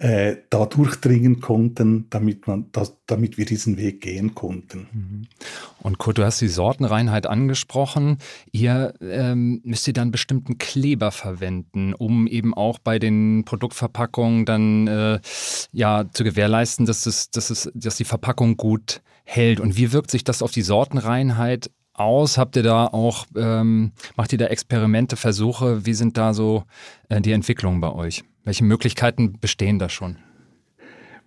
[0.00, 4.86] äh, da durchdringen konnten, damit, man, das, damit wir diesen Weg gehen konnten.
[4.92, 5.26] Mhm.
[5.80, 8.18] Und Kurt, du hast die Sortenreinheit angesprochen.
[8.52, 14.86] Ihr ähm, müsst ihr dann bestimmten Kleber verwenden, um eben auch bei den Produktverpackungen dann
[14.86, 15.20] äh,
[15.72, 19.58] ja zu gewährleisten, dass, es, dass, es, dass die Verpackung gut hält.
[19.58, 22.38] Und wie wirkt sich das auf die Sortenreinheit aus?
[22.38, 25.84] Habt ihr da auch, ähm, macht ihr da Experimente, Versuche?
[25.84, 26.62] Wie sind da so
[27.08, 28.22] äh, die Entwicklungen bei euch?
[28.48, 30.16] Welche Möglichkeiten bestehen da schon?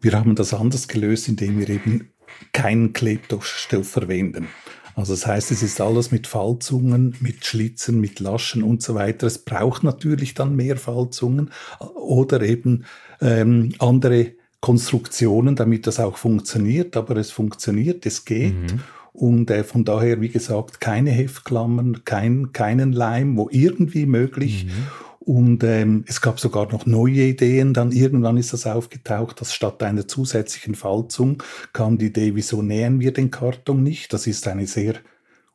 [0.02, 2.10] Wir haben das anders gelöst, indem wir eben
[2.52, 3.46] keinen Klebstoff
[3.84, 4.48] verwenden.
[4.96, 9.28] Also das heißt, es ist alles mit Falzungen, mit Schlitzen, mit Laschen und so weiter.
[9.28, 11.52] Es braucht natürlich dann mehr Falzungen
[11.94, 12.86] oder eben
[13.22, 16.98] ähm, andere Konstruktionen, damit das auch funktioniert.
[16.98, 18.60] Aber es funktioniert, es geht.
[18.60, 18.80] Mhm.
[19.14, 24.66] Und äh, von daher, wie gesagt, keine Heftklammern, kein, keinen Leim, wo irgendwie möglich.
[24.66, 24.72] Mhm.
[25.24, 27.76] Und ähm, es gab sogar noch neue Ideen.
[27.76, 31.44] Dann irgendwann ist das aufgetaucht, dass statt einer zusätzlichen Falzung
[31.74, 34.14] kam die Idee, wieso nähen wir den Karton nicht?
[34.14, 34.96] Das ist eine sehr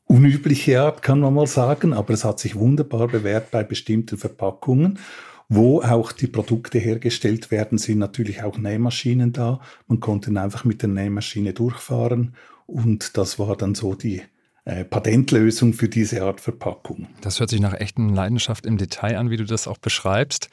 [0.04, 5.00] unübliche Art, kann man mal sagen, aber es hat sich wunderbar bewährt bei bestimmten Verpackungen.
[5.48, 9.60] Wo auch die Produkte hergestellt werden, sind natürlich auch Nähmaschinen da.
[9.88, 12.34] Man konnte einfach mit der Nähmaschine durchfahren
[12.66, 14.22] und das war dann so die
[14.66, 17.06] Patentlösung für diese Art Verpackung.
[17.20, 20.48] Das hört sich nach echten Leidenschaft im Detail an, wie du das auch beschreibst.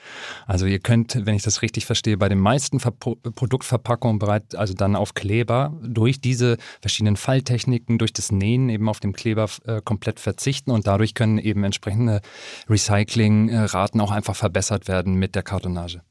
[0.45, 4.75] Also ihr könnt, wenn ich das richtig verstehe, bei den meisten Ver Produktverpackungen bereits, also
[4.75, 9.81] dann auf Kleber, durch diese verschiedenen Falltechniken, durch das Nähen eben auf dem Kleber äh,
[9.83, 12.21] komplett verzichten und dadurch können eben entsprechende
[12.69, 16.01] Recyclingraten auch einfach verbessert werden mit der Kartonage.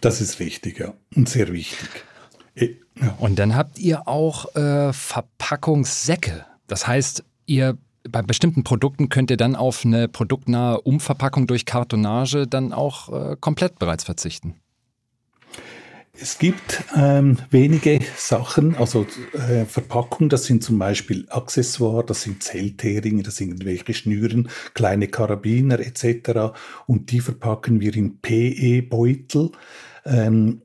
[0.00, 0.94] Das ist richtig, ja.
[1.14, 1.88] Und sehr wichtig.
[2.54, 2.68] Ja.
[3.18, 6.46] Und dann habt ihr auch äh, Verpackungssäcke.
[6.66, 12.46] Das heißt, ihr bei bestimmten Produkten könnt ihr dann auf eine produktnahe Umverpackung durch Kartonage
[12.46, 14.56] dann auch äh, komplett bereits verzichten.
[16.14, 22.42] Es gibt ähm, wenige Sachen, also äh, Verpackungen, das sind zum Beispiel Accessoires, das sind
[22.42, 26.54] Zellteringe, das sind irgendwelche Schnüren, kleine Karabiner etc.
[26.86, 29.52] Und die verpacken wir in PE-Beutel.
[30.04, 30.62] Ähm,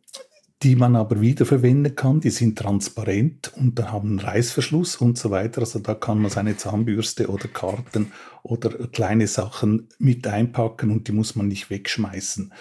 [0.64, 2.20] die man aber wiederverwenden kann.
[2.20, 5.62] Die sind transparent und haben einen Reißverschluss und so weiter.
[5.62, 11.12] Also da kann man seine Zahnbürste oder Karten oder kleine Sachen mit einpacken und die
[11.12, 12.52] muss man nicht wegschmeißen.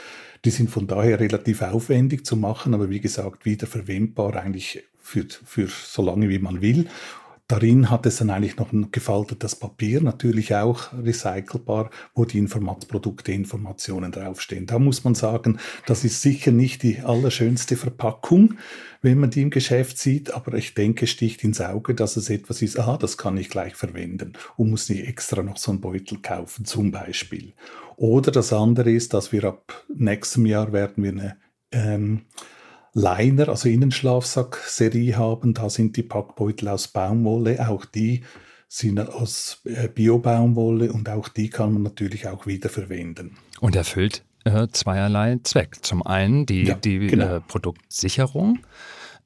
[0.44, 5.68] Die sind von daher relativ aufwendig zu machen, aber wie gesagt, wiederverwendbar eigentlich für, für
[5.68, 6.88] so lange wie man will.
[7.48, 13.30] Darin hat es dann eigentlich noch ein gefaltetes Papier, natürlich auch recycelbar, wo die Informationsprodukte
[13.30, 14.66] Informationen draufstehen.
[14.66, 18.54] Da muss man sagen, das ist sicher nicht die allerschönste Verpackung,
[19.00, 22.62] wenn man die im Geschäft sieht, aber ich denke, sticht ins Auge, dass es etwas
[22.62, 26.18] ist, ah, das kann ich gleich verwenden und muss nicht extra noch so einen Beutel
[26.20, 27.54] kaufen, zum Beispiel.
[27.94, 31.36] Oder das andere ist, dass wir ab nächstem Jahr werden wir eine
[31.70, 32.22] ähm,
[32.96, 35.52] Liner, also Innenschlafsack-Serie haben.
[35.52, 37.68] Da sind die Packbeutel aus Baumwolle.
[37.68, 38.22] Auch die
[38.68, 43.36] sind aus äh, Bio-Baumwolle und auch die kann man natürlich auch wieder verwenden.
[43.60, 45.84] Und erfüllt äh, zweierlei Zweck.
[45.84, 47.36] Zum einen die, ja, die genau.
[47.36, 48.60] äh, Produktsicherung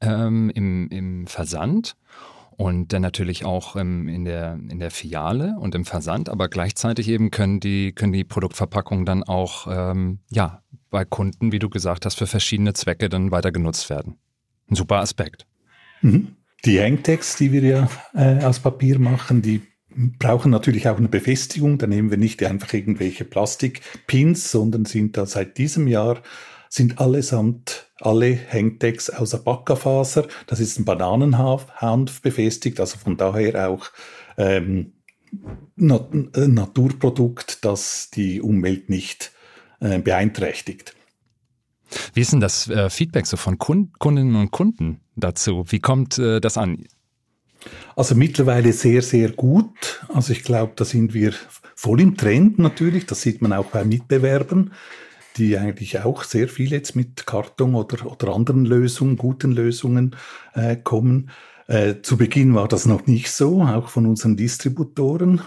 [0.01, 1.95] ähm, im, im Versand
[2.57, 7.09] und dann natürlich auch ähm, in, der, in der Filiale und im Versand, aber gleichzeitig
[7.09, 10.61] eben können die, können die Produktverpackungen dann auch ähm, ja,
[10.91, 14.17] bei Kunden, wie du gesagt hast, für verschiedene Zwecke dann weiter genutzt werden.
[14.69, 15.47] Ein super Aspekt.
[16.03, 16.37] Mhm.
[16.65, 19.63] Die Hangtags, die wir ja äh, aus Papier machen, die
[20.19, 21.79] brauchen natürlich auch eine Befestigung.
[21.79, 26.23] Da nehmen wir nicht einfach irgendwelche Plastikpins, sondern sind da seit diesem Jahr
[26.73, 30.29] sind allesamt alle Hangtags aus Abaca-Faser.
[30.47, 33.91] Das ist ein Bananenhanf befestigt, also von daher auch
[34.37, 34.93] ähm,
[35.75, 39.40] Nat Naturprodukt, das die Umwelt nicht äh,
[39.81, 40.95] beeinträchtigt.
[42.15, 45.65] Wie ist denn das äh, Feedback so von Kund Kundinnen und Kunden dazu?
[45.69, 46.85] Wie kommt äh, das an?
[47.97, 50.05] Also mittlerweile sehr, sehr gut.
[50.09, 51.35] Also ich glaube, da sind wir
[51.75, 53.07] voll im Trend natürlich.
[53.07, 54.73] Das sieht man auch bei Mitbewerbern,
[55.37, 60.17] die eigentlich auch sehr viel jetzt mit Karton oder, oder anderen Lösungen, guten Lösungen
[60.55, 61.31] äh, kommen.
[61.71, 65.41] Äh, zu Beginn war das noch nicht so, auch von unseren Distributoren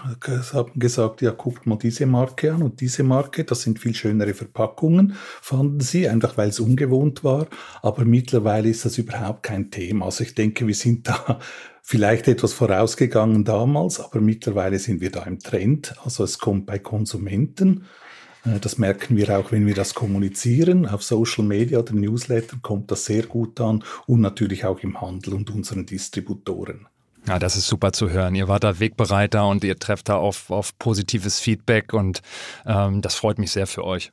[0.54, 4.32] haben gesagt, ja, guckt mal diese Marke an und diese Marke, das sind viel schönere
[4.32, 7.46] Verpackungen, fanden sie, einfach weil es ungewohnt war.
[7.82, 10.06] Aber mittlerweile ist das überhaupt kein Thema.
[10.06, 11.40] Also ich denke, wir sind da
[11.82, 15.94] vielleicht etwas vorausgegangen damals, aber mittlerweile sind wir da im Trend.
[16.06, 18.03] Also es kommt bei Konsumenten äh,
[18.44, 20.86] das merken wir auch, wenn wir das kommunizieren.
[20.86, 25.34] Auf Social Media oder Newsletter kommt das sehr gut an und natürlich auch im Handel
[25.34, 26.86] und unseren Distributoren.
[27.26, 28.34] Ja, das ist super zu hören.
[28.34, 32.20] Ihr wart da Wegbereiter und ihr trefft da auf, auf positives Feedback und
[32.66, 34.12] ähm, das freut mich sehr für euch.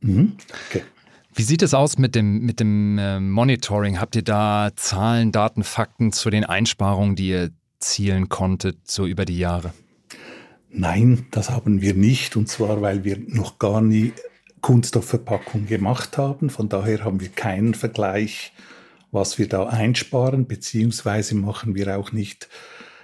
[0.00, 0.36] Mhm.
[0.68, 0.82] Okay.
[1.34, 3.98] Wie sieht es aus mit dem, mit dem äh, Monitoring?
[3.98, 7.50] Habt ihr da Zahlen, Daten, Fakten zu den Einsparungen, die ihr
[7.80, 9.72] zielen konntet, so über die Jahre?
[10.76, 12.36] Nein, das haben wir nicht.
[12.36, 14.12] Und zwar, weil wir noch gar nie
[14.60, 16.50] Kunststoffverpackung gemacht haben.
[16.50, 18.52] Von daher haben wir keinen Vergleich,
[19.12, 22.48] was wir da einsparen, beziehungsweise machen wir auch nicht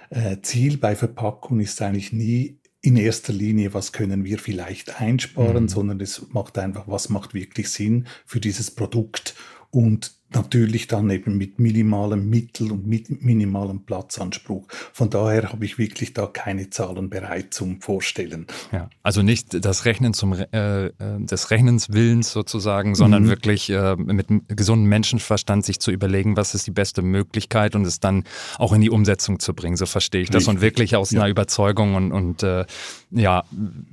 [0.09, 5.63] äh, Ziel bei Verpackung ist eigentlich nie in erster Linie, was können wir vielleicht einsparen,
[5.63, 5.69] mhm.
[5.69, 9.35] sondern es macht einfach, was macht wirklich Sinn für dieses Produkt
[9.69, 14.67] und natürlich dann eben mit minimalem Mittel und mit minimalem Platzanspruch.
[14.93, 18.47] Von daher habe ich wirklich da keine Zahlen bereit zum Vorstellen.
[18.71, 23.29] Ja, also nicht das Rechnen zum äh, äh des Rechnens Willens sozusagen, sondern mhm.
[23.29, 27.99] wirklich äh, mit gesundem Menschenverstand sich zu überlegen, was ist die beste Möglichkeit und es
[27.99, 28.23] dann
[28.57, 29.75] auch in die Umsetzung zu bringen.
[29.75, 30.45] So verstehe ich Richtig.
[30.45, 31.21] das und wirklich aus ja.
[31.21, 32.65] einer Überzeugung und, und äh,
[33.11, 33.43] ja,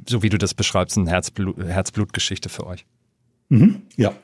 [0.09, 2.87] so wie du das beschreibst, eine Herzblut, Herzblutgeschichte für euch.
[3.49, 3.83] Mhm.
[3.97, 4.15] Ja,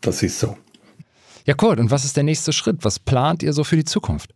[0.00, 0.56] das ist so.
[1.46, 2.78] Ja, Kurt, und was ist der nächste Schritt?
[2.80, 4.34] Was plant ihr so für die Zukunft?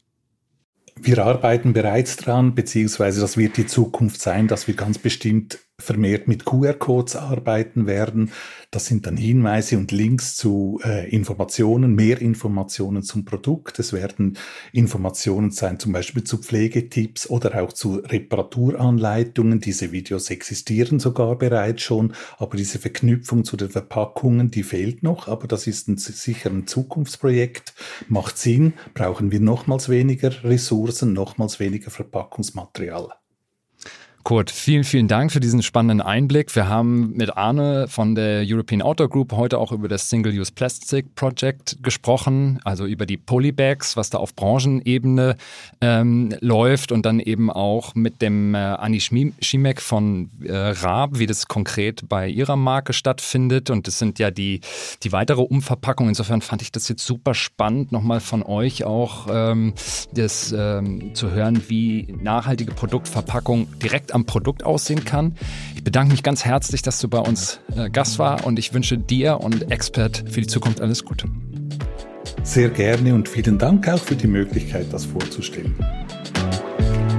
[0.95, 6.29] Wir arbeiten bereits dran, beziehungsweise das wird die Zukunft sein, dass wir ganz bestimmt vermehrt
[6.29, 8.31] mit QR-Codes arbeiten werden.
[8.71, 13.79] Das sind dann Hinweise und Links zu äh, Informationen, mehr Informationen zum Produkt.
[13.79, 14.39] Es werden
[14.73, 19.59] Informationen sein, zum Beispiel zu Pflegetipps oder auch zu Reparaturanleitungen.
[19.59, 25.27] Diese Videos existieren sogar bereits schon, aber diese Verknüpfung zu den Verpackungen, die fehlt noch.
[25.27, 27.75] Aber das ist ein, sicher ein Zukunftsprojekt.
[28.09, 28.75] Macht Sinn.
[28.95, 33.20] Brauchen wir nochmals weniger Ressourcen, nochmals weniger Verpackungsmaterial.
[34.23, 36.55] Kurt, vielen, vielen Dank für diesen spannenden Einblick.
[36.55, 41.15] Wir haben mit Arne von der European Outdoor Group heute auch über das Single-Use Plastic
[41.15, 45.37] Project gesprochen, also über die Polybags, was da auf Branchenebene
[45.81, 51.27] ähm, läuft und dann eben auch mit dem äh, Anni Schimek von äh, Raab, wie
[51.27, 53.71] das konkret bei ihrer Marke stattfindet.
[53.71, 54.61] Und das sind ja die,
[55.03, 56.09] die weitere Umverpackung.
[56.09, 59.73] Insofern fand ich das jetzt super spannend, nochmal von euch auch ähm,
[60.13, 65.37] das ähm, zu hören, wie nachhaltige Produktverpackung direkt am Produkt aussehen kann.
[65.75, 68.99] Ich bedanke mich ganz herzlich, dass du bei uns äh, Gast war und ich wünsche
[68.99, 71.29] dir und Expert für die Zukunft alles Gute.
[72.43, 75.75] Sehr gerne und vielen Dank auch für die Möglichkeit, das vorzustellen.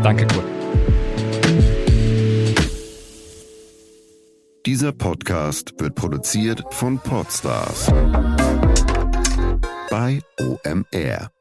[0.04, 0.46] Danke, Kurt.
[4.66, 7.92] Dieser Podcast wird produziert von Podstars
[9.90, 11.32] bei OMR.